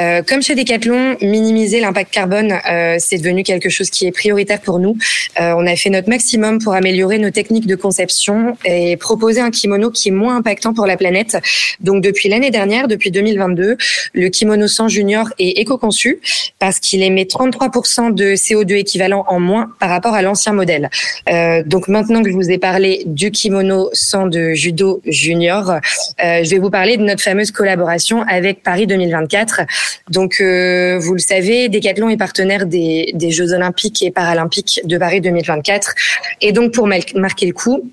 Euh, 0.00 0.22
comme 0.22 0.42
chez 0.42 0.54
Decathlon, 0.54 1.16
minimiser 1.20 1.80
l'impact 1.80 2.12
carbone, 2.12 2.58
euh, 2.70 2.96
c'est 2.98 3.18
devenu 3.18 3.42
quelque 3.42 3.68
chose 3.68 3.90
qui 3.90 4.06
est 4.06 4.12
prioritaire 4.12 4.60
pour 4.60 4.78
nous. 4.78 4.96
Euh, 5.40 5.54
on 5.56 5.66
a 5.66 5.74
fait 5.74 5.90
notre 5.90 6.08
maximum 6.08 6.62
pour 6.62 6.74
améliorer 6.74 7.18
nos 7.18 7.30
techniques 7.30 7.66
de 7.66 7.74
conception 7.74 8.56
et 8.64 8.96
proposer 8.96 9.40
un 9.40 9.50
kimono 9.50 9.90
qui 9.90 10.08
est 10.08 10.12
moins 10.12 10.36
impactant 10.36 10.74
pour 10.74 10.86
la 10.86 10.96
planète. 10.96 11.36
Donc 11.80 12.02
depuis 12.02 12.28
l'année 12.28 12.50
dernière, 12.50 12.86
depuis 12.86 13.10
2022, 13.10 13.76
le 14.12 14.28
kimono 14.28 14.68
100 14.68 14.88
junior 14.88 15.26
est 15.38 15.58
éco-conçu 15.58 16.20
parce 16.58 16.78
qu'il 16.78 17.02
émet 17.02 17.24
33% 17.24 18.14
de 18.14 18.34
CO2 18.34 18.74
équivalent 18.74 19.24
en 19.28 19.40
moins 19.40 19.70
par 19.80 19.90
rapport 19.90 20.14
à 20.14 20.22
l'ancien 20.22 20.52
modèle. 20.52 20.67
Euh, 20.68 21.62
donc 21.64 21.88
maintenant 21.88 22.22
que 22.22 22.30
je 22.30 22.34
vous 22.34 22.50
ai 22.50 22.58
parlé 22.58 23.02
du 23.06 23.30
kimono 23.30 23.90
100 23.92 24.26
de 24.26 24.52
judo 24.54 25.00
junior, 25.06 25.70
euh, 25.70 26.44
je 26.44 26.50
vais 26.50 26.58
vous 26.58 26.70
parler 26.70 26.96
de 26.96 27.02
notre 27.02 27.22
fameuse 27.22 27.50
collaboration 27.50 28.22
avec 28.22 28.62
Paris 28.62 28.86
2024. 28.86 29.62
Donc 30.10 30.40
euh, 30.40 30.98
vous 30.98 31.14
le 31.14 31.18
savez, 31.18 31.68
Decathlon 31.68 32.08
est 32.08 32.16
partenaire 32.16 32.66
des, 32.66 33.14
Jeux 33.28 33.52
olympiques 33.52 34.02
et 34.02 34.10
paralympiques 34.10 34.80
de 34.84 34.96
Paris 34.96 35.20
2024. 35.20 35.94
Et 36.40 36.52
donc 36.52 36.72
pour 36.72 36.86
marquer 36.86 37.46
le 37.46 37.52
coup, 37.52 37.90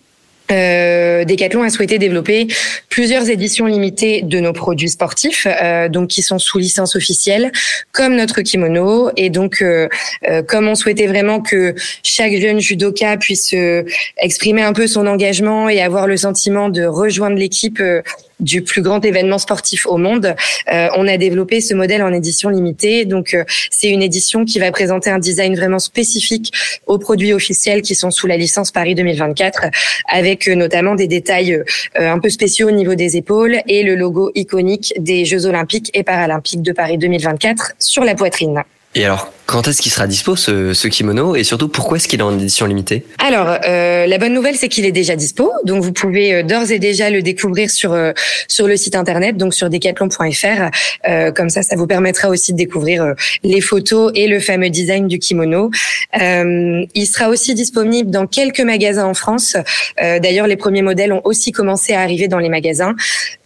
euh, 0.52 1.26
Decathlon 1.26 1.64
a 1.64 1.70
souhaité 1.70 1.98
développer 1.98 2.48
plusieurs 2.90 3.30
éditions 3.30 3.66
limitées 3.66 4.22
de 4.22 4.40
nos 4.40 4.54
produits 4.54 4.90
sportifs, 4.90 5.48
euh, 5.50 5.90
donc 5.90 6.10
qui 6.10 6.22
sont 6.22 6.40
sous 6.40 6.60
licence 6.60 6.96
officielle, 6.96 7.52
comme 7.92 8.16
notre 8.16 8.42
kimono. 8.42 9.12
Et 9.18 9.30
donc, 9.30 9.62
euh, 9.62 9.88
euh, 10.28 10.44
comme 10.44 10.68
on 10.68 10.76
souhaitait 10.76 11.08
vraiment 11.08 11.42
que 11.42 11.76
chaque 12.04 12.34
jeune 12.34 12.60
judoka 12.60 13.18
puisse 13.18 13.54
euh, 13.54 13.84
exprimer 14.18 14.62
un 14.62 14.74
peu 14.74 14.88
son 14.88 15.08
engagement 15.08 15.70
et 15.70 15.82
avoir 15.82 16.08
le 16.08 16.18
sentiment 16.18 16.70
de 16.70 16.86
rejoindre 16.86 17.38
l'équipe 17.38 17.80
euh, 17.80 18.02
du 18.40 18.62
plus 18.62 18.82
grand 18.82 19.04
événement 19.04 19.38
sportif 19.38 19.86
au 19.86 19.98
monde, 19.98 20.36
euh, 20.72 20.88
on 20.98 21.08
a 21.08 21.18
développé 21.18 21.62
ce 21.62 21.74
modèle 21.74 22.04
en 22.04 22.14
édition 22.14 22.50
limitée. 22.50 23.06
Donc, 23.06 23.34
euh, 23.34 23.44
c'est 23.72 23.90
une 23.90 24.02
édition 24.02 24.46
qui 24.46 24.60
va 24.60 24.72
présenter 24.72 25.10
un 25.10 25.20
design 25.20 25.56
vraiment 25.56 25.80
spécifique 25.80 26.52
aux 26.86 26.98
produits 26.98 27.34
officiels 27.34 27.82
qui 27.82 27.96
sont 27.96 28.12
sous 28.12 28.28
la 28.28 28.38
licence 28.38 28.72
Paris 28.72 28.96
2024, 28.96 29.66
avec 30.10 30.48
euh, 30.48 30.56
notamment 30.56 30.96
des 30.96 31.08
détails 31.08 31.54
euh, 31.54 31.64
un 31.96 32.20
peu 32.20 32.30
spéciaux 32.30 32.68
au 32.68 32.72
niveau 32.72 32.96
des 32.96 33.18
épaules 33.18 33.58
et 33.68 33.84
le 33.84 33.96
logo 33.96 34.32
iconique 34.36 34.94
des 34.98 35.26
Jeux 35.26 35.46
olympiques 35.46 35.92
et 35.94 36.04
paralympiques 36.04 36.62
de 36.62 36.72
Paris 36.72 36.98
2024 36.98 37.74
sur 37.80 38.04
la 38.04 38.16
poitrine. 38.16 38.64
Et 38.96 39.06
alors, 39.06 39.32
quand 39.46 39.68
est-ce 39.68 39.82
qu'il 39.82 39.92
sera 39.92 40.08
dispo 40.08 40.36
ce, 40.36 40.74
ce 40.74 40.88
kimono 40.88 41.36
et 41.36 41.44
surtout 41.44 41.68
pourquoi 41.68 41.98
est-ce 41.98 42.08
qu'il 42.08 42.20
est 42.20 42.24
en 42.24 42.34
édition 42.34 42.66
limitée? 42.66 43.06
Alors, 43.20 43.58
euh, 43.68 44.08
la 44.08 44.18
bonne 44.18 44.34
nouvelle, 44.34 44.56
c'est 44.56 44.70
qu'il 44.70 44.86
est 44.86 44.92
déjà 44.92 45.16
dispo. 45.16 45.52
Donc, 45.64 45.84
vous 45.84 45.94
pouvez 45.94 46.34
euh, 46.34 46.44
d'ores 46.44 46.72
et 46.72 46.80
déjà 46.80 47.10
le 47.10 47.22
découvrir 47.22 47.70
sur 47.70 47.94
euh, 47.94 48.12
sur 48.48 48.68
le 48.68 48.78
site 48.78 48.96
internet, 48.96 49.38
donc 49.38 49.54
sur 49.54 49.70
decathlon.fr. 49.70 50.70
Euh, 51.08 51.32
comme 51.32 51.50
ça, 51.50 51.62
ça 51.62 51.76
vous 51.76 51.88
permettra 51.88 52.30
aussi 52.30 52.54
de 52.54 52.58
découvrir 52.58 53.04
euh, 53.04 53.14
les 53.44 53.62
photos 53.62 54.12
et 54.16 54.28
le 54.28 54.40
fameux 54.40 54.70
design 54.70 55.08
du 55.08 55.20
kimono. 55.20 55.72
Euh, 56.22 56.86
il 56.94 57.06
sera 57.06 57.30
aussi 57.30 57.54
disponible 57.54 58.10
dans 58.10 58.28
quelques 58.28 58.62
magasins 58.62 59.06
en 59.06 59.14
France. 59.14 59.58
D'ailleurs, 59.98 60.48
les 60.48 60.56
premiers 60.56 60.82
modèles 60.82 61.14
ont 61.14 61.22
aussi 61.24 61.52
commencé 61.52 61.94
à 61.94 62.02
arriver 62.02 62.28
dans 62.28 62.40
les 62.40 62.50
magasins. 62.50 62.96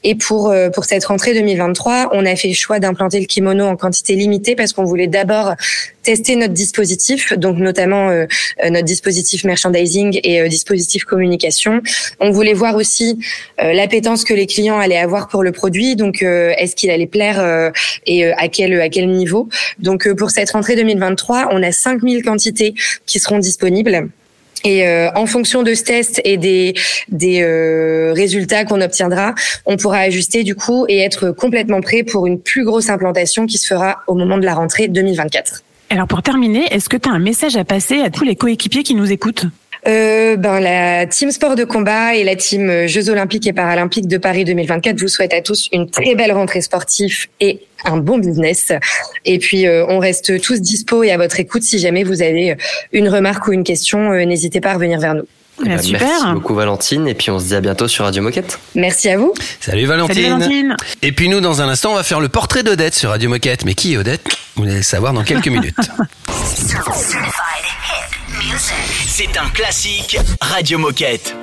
Et 0.04 0.16
pour 0.16 0.54
pour 0.74 0.86
cette 0.86 1.06
rentrée 1.06 1.34
2023, 1.34 2.10
on 2.14 2.26
a 2.26 2.36
fait 2.36 2.48
le 2.48 2.54
choix 2.54 2.80
d'implanter 2.80 3.20
le 3.20 3.26
kimono 3.26 3.66
en 3.66 3.76
quantité 3.76 4.16
limitée 4.16 4.56
parce 4.56 4.74
qu'on 4.74 4.84
voulait 4.84 5.08
d'abord 5.08 5.56
tester 6.04 6.36
notre 6.36 6.54
dispositif, 6.54 7.34
donc 7.34 7.58
notamment 7.58 8.10
euh, 8.10 8.26
euh, 8.64 8.70
notre 8.70 8.86
dispositif 8.86 9.44
merchandising 9.44 10.20
et 10.24 10.42
euh, 10.42 10.48
dispositif 10.48 11.04
communication. 11.04 11.82
On 12.20 12.32
voulait 12.32 12.54
voir 12.54 12.76
aussi 12.76 13.20
euh, 13.62 13.74
l'appétence 13.74 14.24
que 14.24 14.34
les 14.34 14.48
clients 14.48 14.80
allaient 14.80 14.98
avoir 14.98 15.28
pour 15.28 15.44
le 15.44 15.52
produit, 15.52 15.96
donc 15.96 16.22
euh, 16.22 16.54
est-ce 16.58 16.76
qu'il 16.76 16.90
allait 16.90 17.08
plaire 17.08 17.40
euh, 17.40 17.72
et 18.06 18.26
à 18.26 18.48
quel 18.48 18.80
à 18.80 18.90
quel 18.90 19.10
niveau. 19.10 19.50
Donc 19.80 20.12
pour 20.14 20.32
cette 20.32 20.52
rentrée 20.52 20.76
2023, 20.76 21.50
on 21.52 21.62
a 21.64 21.72
5000 21.72 22.24
quantités 22.24 22.74
qui 23.06 23.20
seront 23.20 23.40
disponibles. 23.40 24.10
Et 24.64 24.88
euh, 24.88 25.10
en 25.16 25.26
fonction 25.26 25.64
de 25.64 25.74
ce 25.74 25.84
test 25.84 26.22
et 26.26 26.38
des, 26.38 26.74
des 27.10 27.42
euh, 27.42 28.14
résultats 28.14 28.66
qu'on 28.66 28.82
obtiendra, 28.82 29.34
on 29.66 29.78
pourra 29.78 30.00
ajuster 30.00 30.44
du 30.44 30.56
coup 30.56 30.86
et 30.90 31.00
être 31.00 31.32
complètement 31.32 31.82
prêt 31.82 32.04
pour 32.04 32.28
une 32.28 32.40
plus 32.40 32.66
grosse 32.66 32.90
implantation 32.90 33.46
qui 33.46 33.58
se 33.58 33.68
fera 33.68 34.00
au 34.08 34.16
moment 34.16 34.38
de 34.38 34.46
la 34.46 34.56
rentrée 34.56 34.88
2024. 34.88 35.64
Alors 35.92 36.08
pour 36.08 36.22
terminer, 36.22 36.72
est-ce 36.72 36.88
que 36.88 36.98
tu 36.98 37.10
as 37.10 37.12
un 37.12 37.20
message 37.20 37.56
à 37.56 37.66
passer 37.66 38.02
à 38.02 38.12
tous 38.12 38.24
les 38.24 38.36
coéquipiers 38.36 38.84
qui 38.84 38.94
nous 38.94 39.12
écoutent? 39.12 39.46
Euh, 39.88 40.36
ben 40.36 40.60
la 40.60 41.08
team 41.08 41.32
sport 41.32 41.56
de 41.56 41.64
combat 41.64 42.14
et 42.14 42.24
la 42.26 42.36
team 42.36 42.70
euh, 42.70 42.88
Jeux 42.88 43.10
olympiques 43.10 43.48
et 43.48 43.54
paralympiques 43.54 44.08
de 44.08 44.18
Paris 44.18 44.44
2024 44.44 45.00
vous 45.00 45.08
souhaitent 45.08 45.34
à 45.34 45.42
tous 45.42 45.70
une 45.72 45.90
très 45.90 46.16
belle 46.16 46.34
rentrée 46.34 46.62
sportive 46.62 47.28
et 47.40 47.62
un 47.86 47.98
bon 47.98 48.18
business. 48.18 48.74
Et 49.24 49.40
puis 49.40 49.68
euh, 49.68 49.86
on 49.88 50.00
reste 50.00 50.42
tous 50.42 50.60
dispo 50.60 51.04
et 51.04 51.12
à 51.12 51.18
votre 51.18 51.40
écoute 51.40 51.64
si 51.64 51.80
jamais 51.80 52.04
vous 52.04 52.22
avez 52.22 52.58
une 52.92 53.08
remarque 53.08 53.48
ou 53.48 53.54
une 53.54 53.64
question, 53.64 54.12
euh, 54.12 54.26
n'hésitez 54.26 54.60
pas 54.60 54.72
à 54.72 54.74
revenir 54.74 55.00
vers 55.00 55.16
nous. 55.16 55.26
Eh 55.66 55.70
ben, 55.70 55.82
super. 55.82 56.08
Merci 56.08 56.34
beaucoup 56.34 56.56
Valentine 56.56 57.08
et 57.08 57.14
puis 57.14 57.32
on 57.32 57.40
se 57.40 57.46
dit 57.46 57.56
à 57.56 57.62
bientôt 57.62 57.88
sur 57.88 58.06
Radio 58.06 58.22
Moquette. 58.24 58.60
Merci 58.76 59.10
à 59.10 59.18
vous. 59.18 59.34
Salut 59.60 59.86
Valentine. 59.86 60.16
Salut 60.16 60.30
Valentine. 60.30 60.78
Et 61.02 61.12
puis 61.12 61.30
nous 61.30 61.42
dans 61.42 61.62
un 61.62 61.70
instant 61.70 61.92
on 61.92 61.96
va 61.96 62.04
faire 62.04 62.20
le 62.20 62.30
portrait 62.30 62.64
d'Odette 62.64 62.96
sur 62.96 63.10
Radio 63.10 63.30
Moquette. 63.30 63.66
Mais 63.66 63.74
qui 63.74 63.94
est 63.94 63.98
Odette? 63.98 64.28
Vous 64.56 64.64
allez 64.64 64.78
le 64.78 64.84
savoir 64.84 65.14
dans 65.14 65.24
quelques 65.24 65.48
minutes. 65.48 65.76
C'est 69.08 69.38
un 69.38 69.50
classique 69.50 70.18
Radio 70.42 70.78
Moquette. 70.78 71.36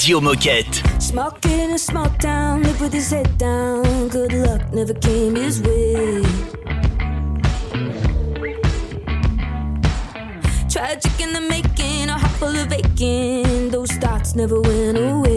Radio 0.00 0.18
Moquette. 0.18 0.80
Smoke 0.98 1.44
in 1.44 1.72
a 1.72 1.78
small 1.78 2.08
town, 2.20 2.62
live 2.62 2.80
with 2.80 2.94
his 2.94 3.10
head 3.10 3.36
down. 3.36 4.08
Good 4.08 4.32
luck 4.32 4.72
never 4.72 4.94
came 4.94 5.34
his 5.34 5.60
way. 5.60 6.22
Tragic 10.70 11.20
in 11.20 11.34
the 11.34 11.44
making, 11.50 12.08
a 12.08 12.16
heart 12.16 12.32
full 12.40 12.56
of 12.56 12.72
aching. 12.72 13.68
Those 13.68 13.92
thoughts 14.00 14.34
never 14.34 14.58
went 14.58 14.96
away. 14.96 15.29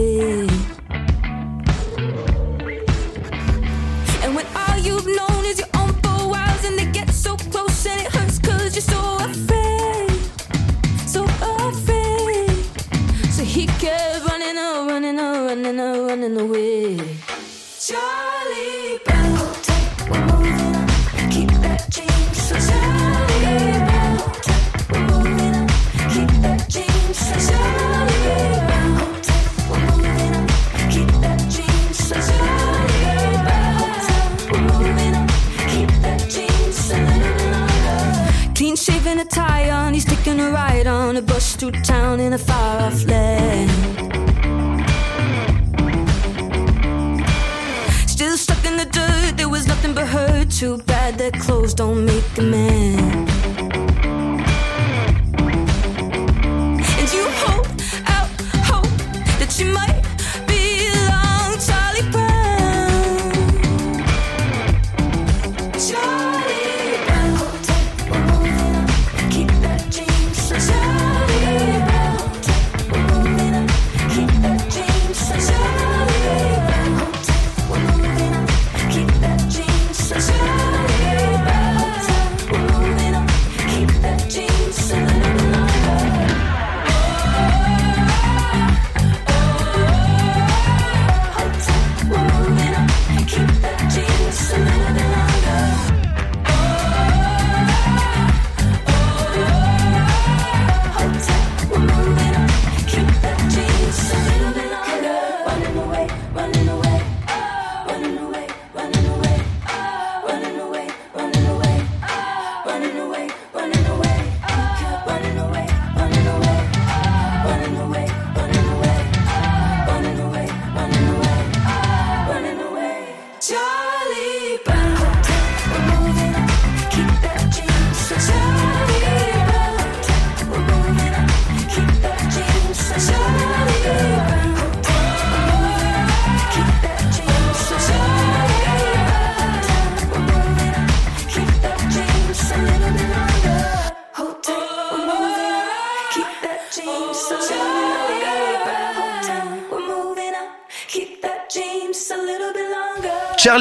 nothing 49.84 49.94
but 49.94 50.08
hurt. 50.08 50.50
Too 50.50 50.78
bad 50.78 51.18
that 51.18 51.34
clothes 51.34 51.74
don't 51.74 52.04
make 52.04 52.38
a 52.38 52.42
man. 52.42 53.33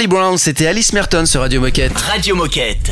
Charlie 0.03 0.17
Brown, 0.17 0.37
c'était 0.37 0.67
Alice 0.67 0.91
Merton 0.91 1.25
sur 1.25 1.39
Radio 1.39 1.61
Moquette. 1.61 1.97
Radio 1.97 2.35
Moquette. 2.35 2.91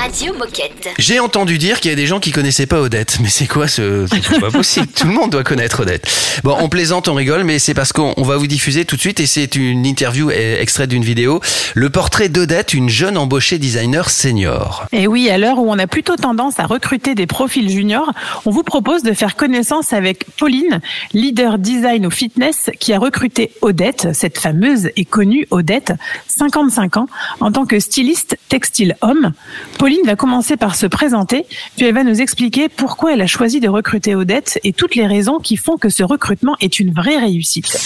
Radio, 0.00 0.28
Radio 0.28 0.38
Moquette. 0.38 0.88
J'ai 0.98 1.18
entendu 1.18 1.58
dire 1.58 1.80
qu'il 1.80 1.90
y 1.90 1.92
a 1.92 1.96
des 1.96 2.06
gens 2.06 2.20
qui 2.20 2.30
connaissaient 2.30 2.66
pas 2.66 2.80
Odette, 2.80 3.18
mais 3.20 3.28
c'est 3.28 3.46
quoi 3.46 3.66
ce 3.66 4.06
C'est 4.06 4.40
pas 4.40 4.50
possible. 4.50 4.86
Tout 4.86 5.06
le 5.06 5.12
monde 5.12 5.30
doit 5.30 5.42
connaître 5.42 5.80
Odette. 5.80 6.06
Bon, 6.44 6.56
on 6.60 6.68
plaisante, 6.68 7.08
on 7.08 7.14
rigole, 7.14 7.44
mais 7.44 7.58
c'est 7.58 7.74
parce 7.74 7.92
qu'on 7.92 8.14
on 8.16 8.22
va 8.22 8.36
vous 8.36 8.46
diffuser 8.46 8.84
tout 8.84 8.96
de 8.96 9.00
suite 9.00 9.20
et 9.20 9.26
c'est 9.26 9.56
une 9.56 9.84
interview 9.84 10.30
eh, 10.30 10.60
extraite 10.60 10.90
d'une 10.90 11.04
vidéo. 11.04 11.40
Le 11.74 11.90
portrait 11.90 12.28
d'Odette, 12.28 12.74
une 12.74 12.88
jeune 12.88 13.16
embauchée 13.16 13.58
designer 13.58 14.10
senior. 14.10 14.86
Et 14.92 15.06
oui, 15.06 15.30
à 15.30 15.38
l'heure 15.38 15.58
où 15.58 15.70
on 15.70 15.78
a 15.78 15.86
plutôt 15.86 16.16
tendance 16.16 16.60
à 16.60 16.66
recruter 16.66 17.14
des 17.14 17.26
profils 17.26 17.68
juniors, 17.68 18.12
on 18.44 18.50
vous 18.50 18.62
propose 18.62 19.02
de 19.02 19.12
faire 19.12 19.36
connaissance 19.36 19.92
avec 19.92 20.26
Pauline, 20.36 20.80
leader 21.12 21.58
design 21.58 22.06
au 22.06 22.10
fitness, 22.10 22.70
qui 22.78 22.92
a 22.92 22.98
recruté 22.98 23.52
Odette, 23.62 24.08
cette 24.12 24.38
fameuse 24.38 24.90
et 24.96 25.04
connue 25.04 25.46
Odette, 25.50 25.92
55 26.28 26.98
ans, 26.98 27.06
en 27.40 27.50
tant 27.50 27.66
que 27.66 27.80
styliste 27.80 28.36
textile 28.48 28.96
homme. 29.00 29.32
Pauline 29.78 29.87
va 30.04 30.16
commencer 30.16 30.56
par 30.56 30.74
se 30.74 30.86
présenter, 30.86 31.46
puis 31.76 31.86
elle 31.86 31.94
va 31.94 32.04
nous 32.04 32.20
expliquer 32.20 32.68
pourquoi 32.68 33.14
elle 33.14 33.22
a 33.22 33.26
choisi 33.26 33.60
de 33.60 33.68
recruter 33.68 34.14
Odette 34.14 34.58
et 34.64 34.72
toutes 34.72 34.94
les 34.94 35.06
raisons 35.06 35.38
qui 35.38 35.56
font 35.56 35.76
que 35.76 35.88
ce 35.88 36.02
recrutement 36.02 36.56
est 36.60 36.78
une 36.78 36.92
vraie 36.92 37.16
réussite. 37.16 37.78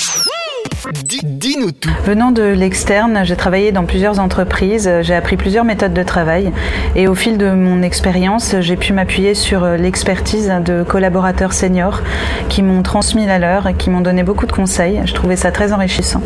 Dis-nous 1.24 1.72
tout. 1.72 1.90
Venant 2.04 2.32
de 2.32 2.42
l'externe, 2.42 3.20
j'ai 3.24 3.36
travaillé 3.36 3.72
dans 3.72 3.84
plusieurs 3.84 4.18
entreprises, 4.18 4.90
j'ai 5.02 5.14
appris 5.14 5.36
plusieurs 5.36 5.64
méthodes 5.64 5.92
de 5.92 6.02
travail 6.02 6.52
et 6.96 7.08
au 7.08 7.14
fil 7.14 7.38
de 7.38 7.50
mon 7.50 7.82
expérience, 7.82 8.56
j'ai 8.60 8.76
pu 8.76 8.92
m'appuyer 8.92 9.34
sur 9.34 9.64
l'expertise 9.66 10.52
de 10.64 10.82
collaborateurs 10.82 11.52
seniors 11.52 12.02
qui 12.48 12.62
m'ont 12.62 12.82
transmis 12.82 13.26
la 13.26 13.38
leur 13.38 13.66
et 13.66 13.74
qui 13.74 13.90
m'ont 13.90 14.00
donné 14.00 14.22
beaucoup 14.22 14.46
de 14.46 14.52
conseils. 14.52 15.00
Je 15.04 15.14
trouvais 15.14 15.36
ça 15.36 15.50
très 15.52 15.72
enrichissant. 15.72 16.22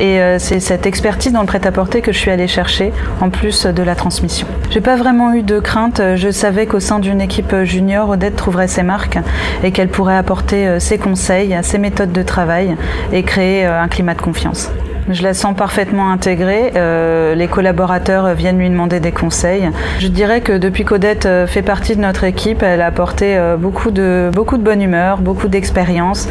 Et 0.00 0.20
euh, 0.20 0.38
c'est 0.38 0.60
cette 0.60 0.86
expertise 0.86 1.32
dans 1.32 1.40
le 1.40 1.46
prêt-à-porter 1.46 2.02
que 2.02 2.12
je 2.12 2.18
suis 2.18 2.30
allée 2.30 2.46
chercher 2.46 2.92
en 3.20 3.30
plus 3.30 3.66
de 3.66 3.82
la 3.82 3.94
transmission. 3.94 4.46
J'ai 4.70 4.80
pas 4.80 4.96
vraiment 4.96 5.32
eu 5.32 5.42
de 5.42 5.58
crainte, 5.58 6.00
je 6.14 6.30
savais 6.30 6.66
qu'au 6.66 6.78
sein 6.78 7.00
d'une 7.00 7.20
équipe 7.20 7.54
junior, 7.64 8.08
Odette 8.08 8.36
trouverait 8.36 8.68
ses 8.68 8.82
marques 8.82 9.18
et 9.64 9.72
qu'elle 9.72 9.88
pourrait 9.88 10.16
apporter 10.16 10.66
euh, 10.66 10.78
ses 10.78 10.98
conseils, 10.98 11.56
ses 11.62 11.78
méthodes 11.78 12.12
de 12.12 12.22
travail 12.22 12.76
et 13.12 13.22
créer 13.22 13.57
euh, 13.66 13.80
un 13.80 13.88
climat 13.88 14.14
de 14.14 14.22
confiance. 14.22 14.70
Je 15.10 15.22
la 15.22 15.32
sens 15.32 15.56
parfaitement 15.56 16.10
intégrée. 16.10 16.72
Euh, 16.76 17.34
les 17.34 17.48
collaborateurs 17.48 18.34
viennent 18.34 18.58
lui 18.58 18.68
demander 18.68 19.00
des 19.00 19.12
conseils. 19.12 19.70
Je 20.00 20.08
dirais 20.08 20.42
que 20.42 20.52
depuis 20.52 20.84
qu'Odette 20.84 21.24
euh, 21.24 21.46
fait 21.46 21.62
partie 21.62 21.96
de 21.96 22.02
notre 22.02 22.24
équipe, 22.24 22.62
elle 22.62 22.82
a 22.82 22.86
apporté 22.86 23.36
euh, 23.36 23.56
beaucoup 23.56 23.90
de 23.90 24.30
beaucoup 24.34 24.58
de 24.58 24.62
bonne 24.62 24.82
humeur, 24.82 25.18
beaucoup 25.18 25.48
d'expérience, 25.48 26.28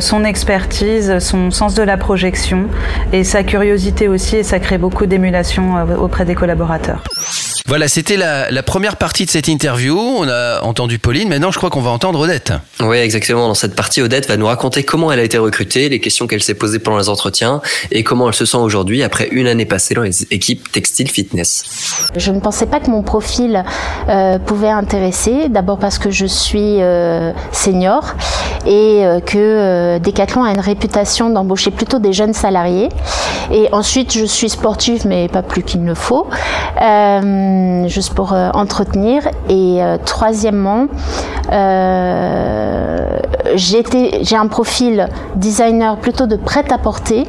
son 0.00 0.24
expertise, 0.24 1.18
son 1.20 1.50
sens 1.50 1.74
de 1.74 1.82
la 1.82 1.96
projection 1.96 2.66
et 3.12 3.22
sa 3.22 3.44
curiosité 3.44 4.08
aussi. 4.08 4.36
Et 4.36 4.42
ça 4.42 4.58
crée 4.58 4.78
beaucoup 4.78 5.06
d'émulation 5.06 5.74
auprès 5.98 6.24
des 6.24 6.34
collaborateurs. 6.34 7.02
Voilà, 7.68 7.88
c'était 7.88 8.16
la, 8.16 8.50
la 8.52 8.62
première 8.62 8.96
partie 8.96 9.26
de 9.26 9.30
cette 9.30 9.48
interview. 9.48 9.98
On 9.98 10.28
a 10.28 10.62
entendu 10.62 11.00
Pauline. 11.00 11.28
Maintenant, 11.28 11.50
je 11.50 11.58
crois 11.58 11.68
qu'on 11.68 11.80
va 11.80 11.90
entendre 11.90 12.20
Odette. 12.20 12.52
Oui, 12.80 12.98
exactement. 12.98 13.48
Dans 13.48 13.54
cette 13.54 13.74
partie, 13.74 14.02
Odette 14.02 14.28
va 14.28 14.36
nous 14.36 14.46
raconter 14.46 14.84
comment 14.84 15.10
elle 15.10 15.18
a 15.18 15.24
été 15.24 15.36
recrutée, 15.36 15.88
les 15.88 15.98
questions 15.98 16.28
qu'elle 16.28 16.44
s'est 16.44 16.54
posées 16.54 16.78
pendant 16.78 16.98
les 16.98 17.08
entretiens 17.08 17.60
et 17.90 18.04
comment 18.04 18.15
elle 18.28 18.34
se 18.34 18.44
sent 18.44 18.56
aujourd'hui 18.56 19.02
après 19.02 19.28
une 19.30 19.46
année 19.46 19.66
passée 19.66 19.94
dans 19.94 20.02
les 20.02 20.22
équipes 20.30 20.70
textile 20.72 21.10
fitness. 21.10 22.08
Je 22.16 22.30
ne 22.32 22.40
pensais 22.40 22.66
pas 22.66 22.80
que 22.80 22.90
mon 22.90 23.02
profil 23.02 23.64
euh, 24.08 24.38
pouvait 24.38 24.70
intéresser, 24.70 25.48
d'abord 25.48 25.78
parce 25.78 25.98
que 25.98 26.10
je 26.10 26.26
suis 26.26 26.80
euh, 26.80 27.32
senior 27.52 28.14
et 28.66 29.04
euh, 29.04 29.20
que 29.20 29.98
Decathlon 29.98 30.44
a 30.44 30.50
une 30.50 30.60
réputation 30.60 31.30
d'embaucher 31.30 31.70
plutôt 31.70 31.98
des 31.98 32.12
jeunes 32.12 32.34
salariés. 32.34 32.88
Et 33.50 33.68
ensuite, 33.72 34.12
je 34.12 34.24
suis 34.24 34.48
sportive, 34.48 35.06
mais 35.06 35.28
pas 35.28 35.42
plus 35.42 35.62
qu'il 35.62 35.84
ne 35.84 35.94
faut, 35.94 36.26
euh, 36.82 37.88
juste 37.88 38.14
pour 38.14 38.32
euh, 38.32 38.50
entretenir. 38.54 39.22
Et 39.48 39.82
euh, 39.82 39.96
troisièmement, 40.04 40.86
euh, 41.52 43.18
j'ai 43.54 44.36
un 44.36 44.46
profil 44.48 45.08
designer 45.36 45.96
plutôt 45.96 46.26
de 46.26 46.36
prêt-à-porter 46.36 47.24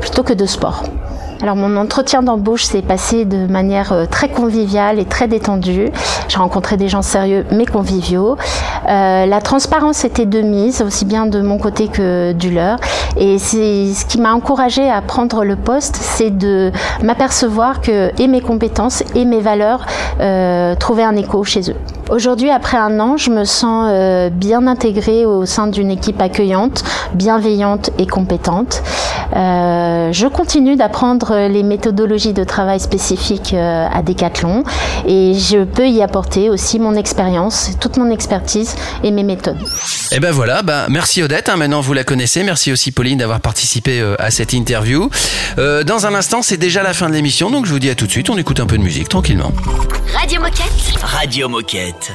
plutôt 0.00 0.22
que 0.22 0.32
de 0.32 0.46
sport. 0.46 0.84
Alors 1.42 1.56
mon 1.56 1.76
entretien 1.76 2.22
d'embauche 2.22 2.64
s'est 2.64 2.80
passé 2.80 3.24
de 3.24 3.46
manière 3.46 4.06
très 4.10 4.28
conviviale 4.28 4.98
et 4.98 5.04
très 5.04 5.26
détendue. 5.26 5.90
J'ai 6.28 6.38
rencontré 6.38 6.76
des 6.76 6.88
gens 6.88 7.02
sérieux 7.02 7.44
mais 7.50 7.66
conviviaux. 7.66 8.36
Euh, 8.88 9.26
la 9.26 9.40
transparence 9.40 10.04
était 10.04 10.26
de 10.26 10.40
mise, 10.40 10.82
aussi 10.82 11.04
bien 11.04 11.26
de 11.26 11.40
mon 11.40 11.58
côté 11.58 11.88
que 11.88 12.32
du 12.32 12.50
leur. 12.50 12.78
Et 13.16 13.38
ce 13.38 14.04
qui 14.06 14.20
m'a 14.20 14.32
encouragé 14.34 14.90
à 14.90 15.00
prendre 15.00 15.44
le 15.44 15.56
poste, 15.56 15.96
c'est 15.96 16.30
de 16.36 16.72
m'apercevoir 17.02 17.80
que 17.80 18.10
et 18.20 18.26
mes 18.26 18.40
compétences 18.40 19.04
et 19.14 19.24
mes 19.24 19.40
valeurs 19.40 19.86
euh, 20.20 20.74
trouvaient 20.74 21.04
un 21.04 21.16
écho 21.16 21.44
chez 21.44 21.70
eux. 21.70 21.76
Aujourd'hui, 22.10 22.50
après 22.50 22.76
un 22.76 23.00
an, 23.00 23.16
je 23.16 23.30
me 23.30 23.44
sens 23.44 23.88
euh, 23.90 24.28
bien 24.28 24.66
intégrée 24.66 25.24
au 25.24 25.46
sein 25.46 25.68
d'une 25.68 25.90
équipe 25.90 26.20
accueillante, 26.20 26.84
bienveillante 27.14 27.90
et 27.98 28.06
compétente. 28.06 28.82
Euh, 29.34 30.12
je 30.12 30.26
continue 30.26 30.76
d'apprendre 30.76 31.48
les 31.48 31.62
méthodologies 31.62 32.34
de 32.34 32.44
travail 32.44 32.78
spécifiques 32.78 33.54
à 33.54 34.02
Decathlon 34.02 34.64
et 35.06 35.34
je 35.34 35.64
peux 35.64 35.88
y 35.88 36.02
apporter 36.02 36.50
aussi 36.50 36.78
mon 36.78 36.94
expérience, 36.94 37.70
toute 37.80 37.96
mon 37.96 38.10
expertise 38.10 38.76
et 39.02 39.10
mes 39.10 39.22
méthodes. 39.22 39.56
Et 40.12 40.20
ben 40.20 40.30
voilà, 40.30 40.62
bah, 40.62 40.86
merci 40.90 41.22
Odette, 41.22 41.48
hein, 41.48 41.56
maintenant 41.56 41.80
vous 41.80 41.94
la 41.94 42.04
connaissez. 42.04 42.42
Merci 42.42 42.70
aussi 42.70 42.92
Pauline 42.92 43.03
d'avoir 43.12 43.40
participé 43.40 44.00
euh, 44.00 44.16
à 44.18 44.30
cette 44.30 44.54
interview. 44.54 45.10
Euh, 45.58 45.84
dans 45.84 46.06
un 46.06 46.14
instant, 46.14 46.40
c'est 46.42 46.56
déjà 46.56 46.82
la 46.82 46.94
fin 46.94 47.08
de 47.08 47.14
l'émission, 47.14 47.50
donc 47.50 47.66
je 47.66 47.72
vous 47.72 47.78
dis 47.78 47.90
à 47.90 47.94
tout 47.94 48.06
de 48.06 48.10
suite, 48.10 48.30
on 48.30 48.38
écoute 48.38 48.60
un 48.60 48.66
peu 48.66 48.78
de 48.78 48.82
musique 48.82 49.08
tranquillement. 49.08 49.52
Radio 50.14 50.40
Moquette. 50.40 51.02
Radio 51.02 51.48
Moquette. 51.48 52.12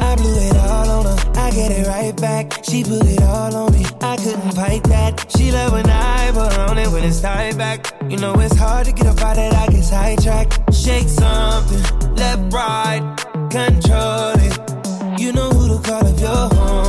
I 0.00 0.16
blew 0.16 0.36
it 0.48 0.56
all 0.56 0.88
on 0.90 1.04
her. 1.04 1.16
I 1.36 1.50
get 1.50 1.70
it 1.70 1.86
right 1.86 2.16
back. 2.18 2.64
She 2.64 2.82
put 2.82 3.04
it 3.04 3.20
all 3.22 3.54
on 3.54 3.72
me. 3.72 3.84
I 4.00 4.16
couldn't 4.16 4.54
fight 4.54 4.82
that. 4.84 5.26
She 5.36 5.52
love 5.52 5.72
when 5.72 5.86
I 5.86 6.30
put 6.32 6.52
her 6.54 6.70
on 6.70 6.78
it 6.78 6.88
when 6.88 7.04
it's 7.04 7.20
tied 7.20 7.58
back. 7.58 7.92
You 8.08 8.16
know 8.16 8.34
it's 8.40 8.56
hard 8.56 8.86
to 8.86 8.92
get 8.92 9.06
up 9.06 9.20
out 9.20 9.36
that 9.36 9.52
I 9.54 9.66
get 9.70 9.84
sidetracked. 9.84 10.74
Shake 10.74 11.08
something, 11.08 11.82
left, 12.14 12.52
right, 12.52 13.02
control 13.50 14.32
it. 14.38 15.20
You 15.20 15.32
know 15.32 15.50
who 15.50 15.76
to 15.76 15.82
call 15.88 16.06
if 16.06 16.20
you're 16.20 16.48
horny. 16.54 16.85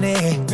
money 0.00 0.49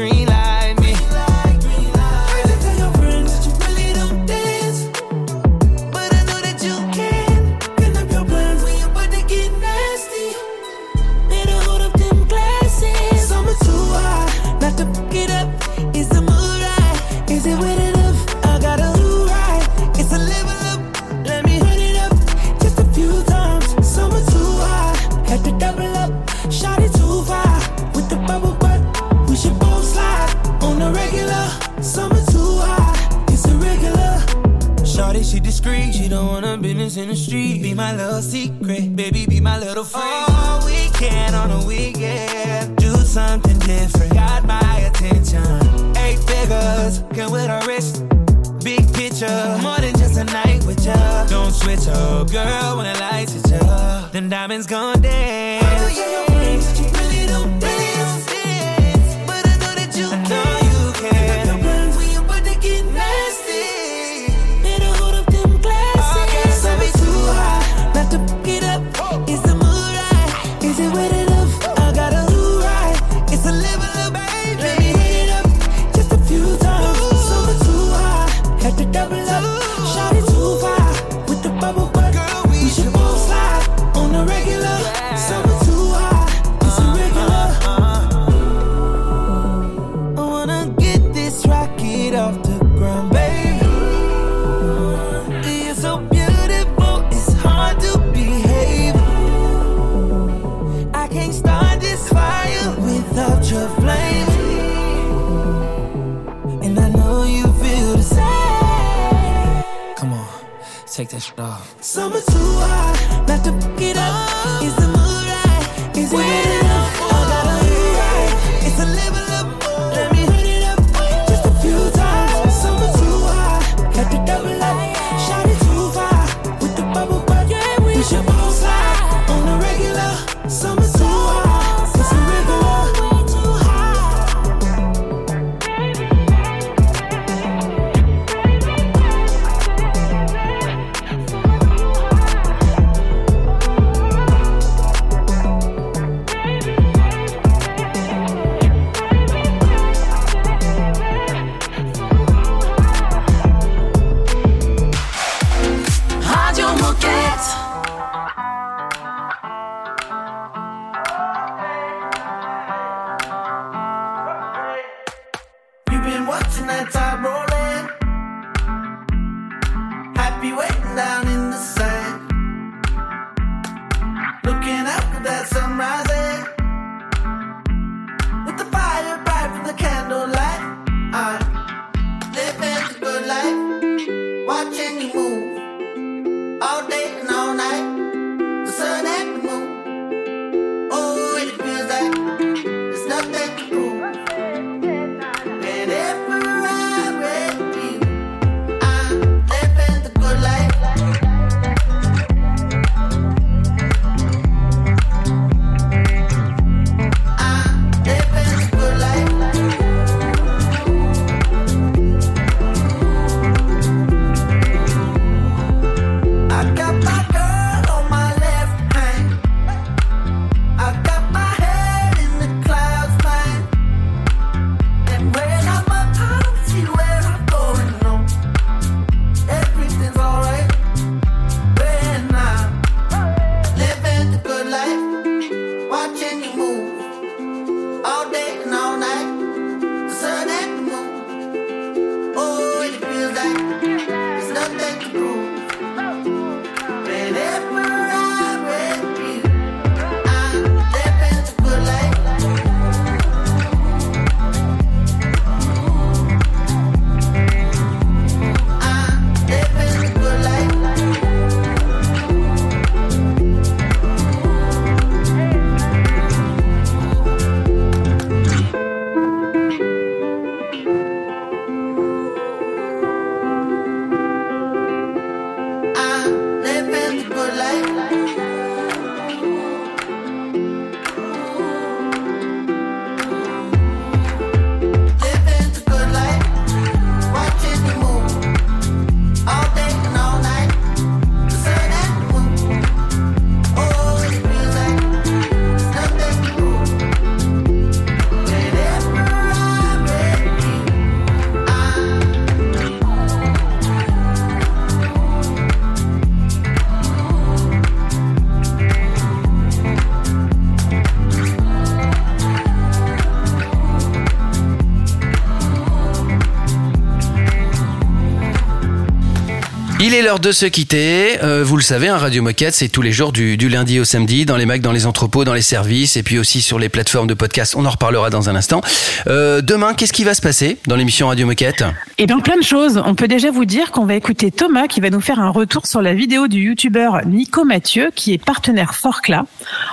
est 320.16 320.22
l'heure 320.22 320.38
de 320.38 320.50
se 320.50 320.64
quitter. 320.64 321.42
Euh, 321.42 321.62
vous 321.62 321.76
le 321.76 321.82
savez, 321.82 322.08
un 322.08 322.16
Radio 322.16 322.42
Moquette, 322.42 322.72
c'est 322.72 322.88
tous 322.88 323.02
les 323.02 323.12
jours 323.12 323.32
du, 323.32 323.56
lundi 323.68 324.00
au 324.00 324.04
samedi, 324.04 324.46
dans 324.46 324.56
les 324.56 324.64
macs, 324.64 324.80
dans 324.80 324.92
les 324.92 325.04
entrepôts, 325.04 325.44
dans 325.44 325.52
les 325.52 325.60
services, 325.60 326.16
et 326.16 326.22
puis 326.22 326.38
aussi 326.38 326.62
sur 326.62 326.78
les 326.78 326.88
plateformes 326.88 327.26
de 327.26 327.34
podcast. 327.34 327.74
On 327.76 327.84
en 327.84 327.90
reparlera 327.90 328.30
dans 328.30 328.48
un 328.48 328.56
instant. 328.56 328.80
Euh, 329.26 329.60
demain, 329.60 329.92
qu'est-ce 329.92 330.14
qui 330.14 330.24
va 330.24 330.32
se 330.32 330.40
passer 330.40 330.78
dans 330.86 330.96
l'émission 330.96 331.28
Radio 331.28 331.46
Moquette? 331.46 331.84
Eh 332.16 332.26
bien, 332.26 332.40
plein 332.40 332.56
de 332.56 332.62
choses. 332.62 333.02
On 333.04 333.14
peut 333.14 333.28
déjà 333.28 333.50
vous 333.50 333.66
dire 333.66 333.90
qu'on 333.90 334.06
va 334.06 334.14
écouter 334.14 334.50
Thomas 334.50 334.86
qui 334.86 335.00
va 335.00 335.10
nous 335.10 335.20
faire 335.20 335.38
un 335.38 335.50
retour 335.50 335.86
sur 335.86 336.00
la 336.00 336.14
vidéo 336.14 336.48
du 336.48 336.60
youtubeur 336.60 337.26
Nico 337.26 337.64
Mathieu, 337.64 338.10
qui 338.14 338.32
est 338.32 338.42
partenaire 338.42 338.94
Forcla. 338.94 339.44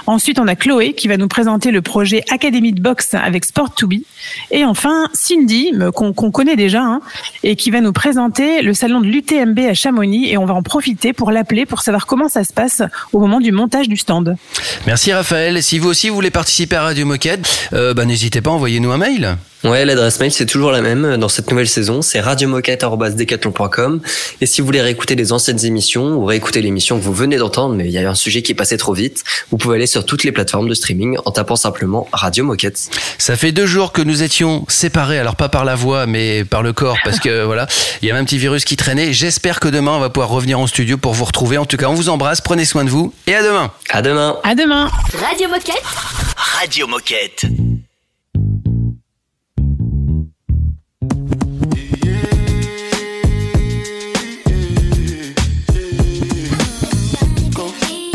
Ensuite, 0.07 0.39
on 0.39 0.47
a 0.47 0.55
Chloé 0.55 0.93
qui 0.93 1.09
va 1.09 1.17
nous 1.17 1.27
présenter 1.27 1.71
le 1.71 1.81
projet 1.81 2.23
Académie 2.29 2.71
de 2.71 2.81
boxe 2.81 3.13
avec 3.13 3.45
Sport2Be. 3.45 4.03
Et 4.51 4.65
enfin, 4.65 5.09
Cindy, 5.13 5.71
euh, 5.79 5.91
qu'on 5.91 6.13
connaît 6.13 6.55
déjà, 6.55 6.81
hein, 6.81 7.01
et 7.43 7.55
qui 7.55 7.71
va 7.71 7.81
nous 7.81 7.93
présenter 7.93 8.61
le 8.61 8.73
salon 8.73 9.01
de 9.01 9.07
l'UTMB 9.07 9.59
à 9.69 9.73
Chamonix. 9.73 10.29
Et 10.29 10.37
on 10.37 10.45
va 10.45 10.53
en 10.53 10.63
profiter 10.63 11.13
pour 11.13 11.31
l'appeler 11.31 11.65
pour 11.65 11.81
savoir 11.81 12.05
comment 12.05 12.29
ça 12.29 12.43
se 12.43 12.53
passe 12.53 12.81
au 13.11 13.19
moment 13.19 13.39
du 13.39 13.51
montage 13.51 13.87
du 13.87 13.97
stand. 13.97 14.35
Merci 14.87 15.13
Raphaël. 15.13 15.61
Si 15.61 15.79
vous 15.79 15.89
aussi 15.89 16.09
voulez 16.09 16.31
participer 16.31 16.75
à 16.75 16.83
Radio 16.83 17.05
Moquette, 17.05 17.69
euh, 17.73 17.93
bah, 17.93 18.05
n'hésitez 18.05 18.41
pas, 18.41 18.51
envoyez-nous 18.51 18.91
un 18.91 18.97
mail. 18.97 19.37
Ouais, 19.63 19.85
l'adresse 19.85 20.19
mail 20.19 20.31
c'est 20.33 20.45
toujours 20.45 20.71
la 20.71 20.81
même 20.81 21.15
dans 21.15 21.29
cette 21.29 21.49
nouvelle 21.49 21.69
saison, 21.69 22.01
c'est 22.01 22.19
radiomoquette@decathlon.com. 22.19 24.01
Et 24.41 24.45
si 24.45 24.59
vous 24.59 24.65
voulez 24.65 24.81
réécouter 24.81 25.15
les 25.15 25.31
anciennes 25.31 25.63
émissions 25.63 26.15
ou 26.15 26.25
réécouter 26.25 26.61
l'émission 26.61 26.99
que 26.99 27.03
vous 27.03 27.13
venez 27.13 27.37
d'entendre, 27.37 27.73
mais 27.73 27.85
il 27.85 27.91
y 27.91 27.97
a 27.97 28.09
un 28.09 28.15
sujet 28.15 28.41
qui 28.41 28.51
est 28.51 28.55
passé 28.55 28.75
trop 28.75 28.93
vite, 28.93 29.23
vous 29.51 29.57
pouvez 29.57 29.77
aller 29.77 29.87
sur 29.87 30.05
toutes 30.05 30.25
les 30.25 30.33
plateformes 30.33 30.67
de 30.67 30.73
streaming 30.73 31.17
en 31.23 31.31
tapant 31.31 31.55
simplement 31.55 32.09
Radio 32.11 32.43
Moquette. 32.43 32.89
Ça 33.17 33.37
fait 33.37 33.53
deux 33.53 33.65
jours 33.65 33.93
que 33.93 34.01
nous 34.01 34.12
étions 34.21 34.65
séparés, 34.67 35.17
alors 35.17 35.35
pas 35.35 35.49
par 35.49 35.65
la 35.65 35.75
voix, 35.75 36.05
mais 36.05 36.45
par 36.45 36.61
le 36.61 36.73
corps, 36.73 36.97
parce 37.03 37.19
que 37.19 37.43
voilà, 37.45 37.67
il 38.01 38.07
y 38.07 38.11
avait 38.11 38.19
un 38.19 38.25
petit 38.25 38.37
virus 38.37 38.65
qui 38.65 38.75
traînait. 38.75 39.13
J'espère 39.13 39.59
que 39.59 39.67
demain 39.67 39.91
on 39.93 39.99
va 39.99 40.09
pouvoir 40.09 40.29
revenir 40.29 40.59
en 40.59 40.67
studio 40.67 40.97
pour 40.97 41.13
vous 41.13 41.25
retrouver. 41.25 41.57
En 41.57 41.65
tout 41.65 41.77
cas, 41.77 41.87
on 41.87 41.93
vous 41.93 42.09
embrasse, 42.09 42.41
prenez 42.41 42.65
soin 42.65 42.83
de 42.83 42.89
vous 42.89 43.13
et 43.27 43.35
à 43.35 43.43
demain. 43.43 43.71
À 43.89 44.01
demain. 44.01 44.37
À 44.43 44.55
demain. 44.55 44.91
Radio 45.19 45.49
Moquette. 45.49 45.81
Radio 46.59 46.87
Moquette. 46.87 47.45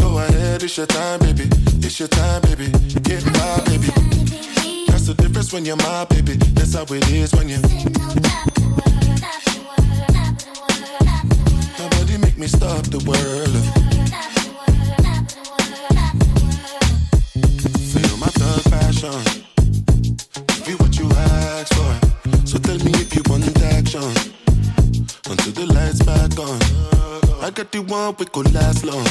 Go 0.00 0.18
ahead, 0.18 0.62
it's 0.62 0.76
your 0.76 0.86
time, 0.86 1.20
baby. 1.20 1.48
It's 1.82 1.98
your 1.98 2.08
time, 2.08 2.42
baby. 2.42 2.70
Get 3.02 3.24
my 3.24 3.62
baby. 3.66 3.77
The 5.08 5.14
difference 5.14 5.54
when 5.54 5.64
you're 5.64 5.76
my 5.76 6.04
baby. 6.04 6.34
That's 6.52 6.74
how 6.74 6.82
it 6.82 7.10
is 7.10 7.32
when 7.34 7.48
you. 7.48 7.56
Nobody 11.78 12.18
make 12.18 12.36
me 12.36 12.46
stop 12.46 12.84
the 12.92 13.00
world. 13.08 13.54
Feel 17.88 18.16
my 18.18 18.28
thug 18.36 18.60
passion. 18.68 19.16
Give 20.60 20.68
you 20.68 20.76
what 20.76 20.98
you 20.98 21.08
ask 21.08 21.72
for. 21.72 22.46
So 22.46 22.58
tell 22.58 22.76
me 22.76 22.92
if 23.00 23.14
you 23.16 23.22
want 23.30 23.48
action. 23.72 24.12
Until 25.24 25.52
the 25.56 25.72
lights 25.72 26.02
back 26.04 26.38
on. 26.38 26.60
I 27.42 27.48
got 27.48 27.72
the 27.72 27.80
one 27.80 28.14
we 28.18 28.26
could 28.26 28.52
last 28.52 28.84
long. 28.84 29.08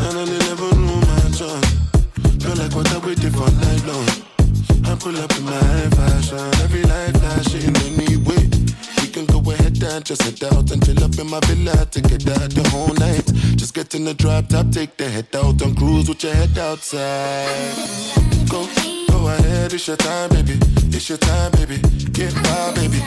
And 0.00 0.16
I 0.16 0.24
never 0.24 0.70
room 0.74 1.00
mansion. 1.12 1.60
Feel 2.40 2.56
like 2.56 2.74
what 2.74 2.90
I 2.90 2.98
waited 3.04 3.34
for 3.34 3.50
night 3.50 3.84
long. 3.84 4.29
I 4.90 4.96
pull 4.96 5.16
up 5.18 5.30
in 5.38 5.44
my 5.44 5.88
fashion. 5.94 6.38
Every 6.64 6.82
light 6.82 7.16
flashing 7.16 7.76
anyway. 7.86 8.42
We 9.00 9.06
can 9.08 9.24
go 9.26 9.38
ahead 9.52 9.80
and 9.80 10.04
just 10.04 10.22
head 10.22 10.42
out 10.52 10.68
and 10.72 10.84
chill 10.84 11.04
up 11.04 11.16
in 11.16 11.30
my 11.30 11.38
villa 11.46 11.86
to 11.86 12.00
get 12.00 12.26
out 12.28 12.50
the 12.50 12.68
whole 12.70 12.92
night. 12.94 13.24
Just 13.56 13.72
get 13.72 13.94
in 13.94 14.04
the 14.04 14.14
drop 14.14 14.48
top, 14.48 14.68
take 14.70 14.96
the 14.96 15.08
head 15.08 15.28
out 15.34 15.62
and 15.62 15.76
cruise 15.76 16.08
with 16.08 16.24
your 16.24 16.34
head 16.34 16.58
outside. 16.58 17.46
Go, 18.50 18.66
go 19.08 19.28
ahead, 19.28 19.72
it's 19.72 19.86
your 19.86 19.96
time, 19.96 20.30
baby. 20.30 20.58
It's 20.90 21.08
your 21.08 21.18
time, 21.18 21.52
baby. 21.52 21.78
Get 22.10 22.34
wild, 22.42 22.74
baby. 22.74 22.98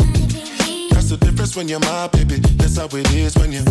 That's 0.90 1.10
the 1.10 1.18
difference 1.20 1.58
when 1.58 1.68
you're 1.68 1.82
my 1.82 2.08
baby. 2.08 2.38
That's 2.56 2.78
how 2.78 2.88
it 2.88 3.14
is 3.14 3.36
when 3.36 3.52
you. 3.52 3.64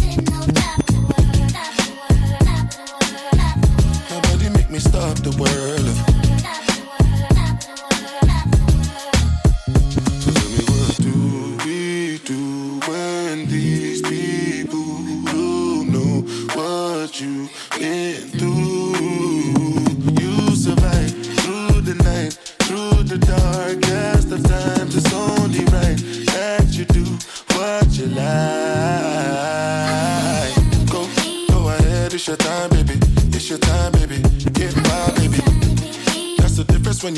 Nobody 4.11 4.51
make 4.51 4.69
me 4.71 4.81
stop 4.81 5.17
the 5.25 5.33
world. 5.41 6.12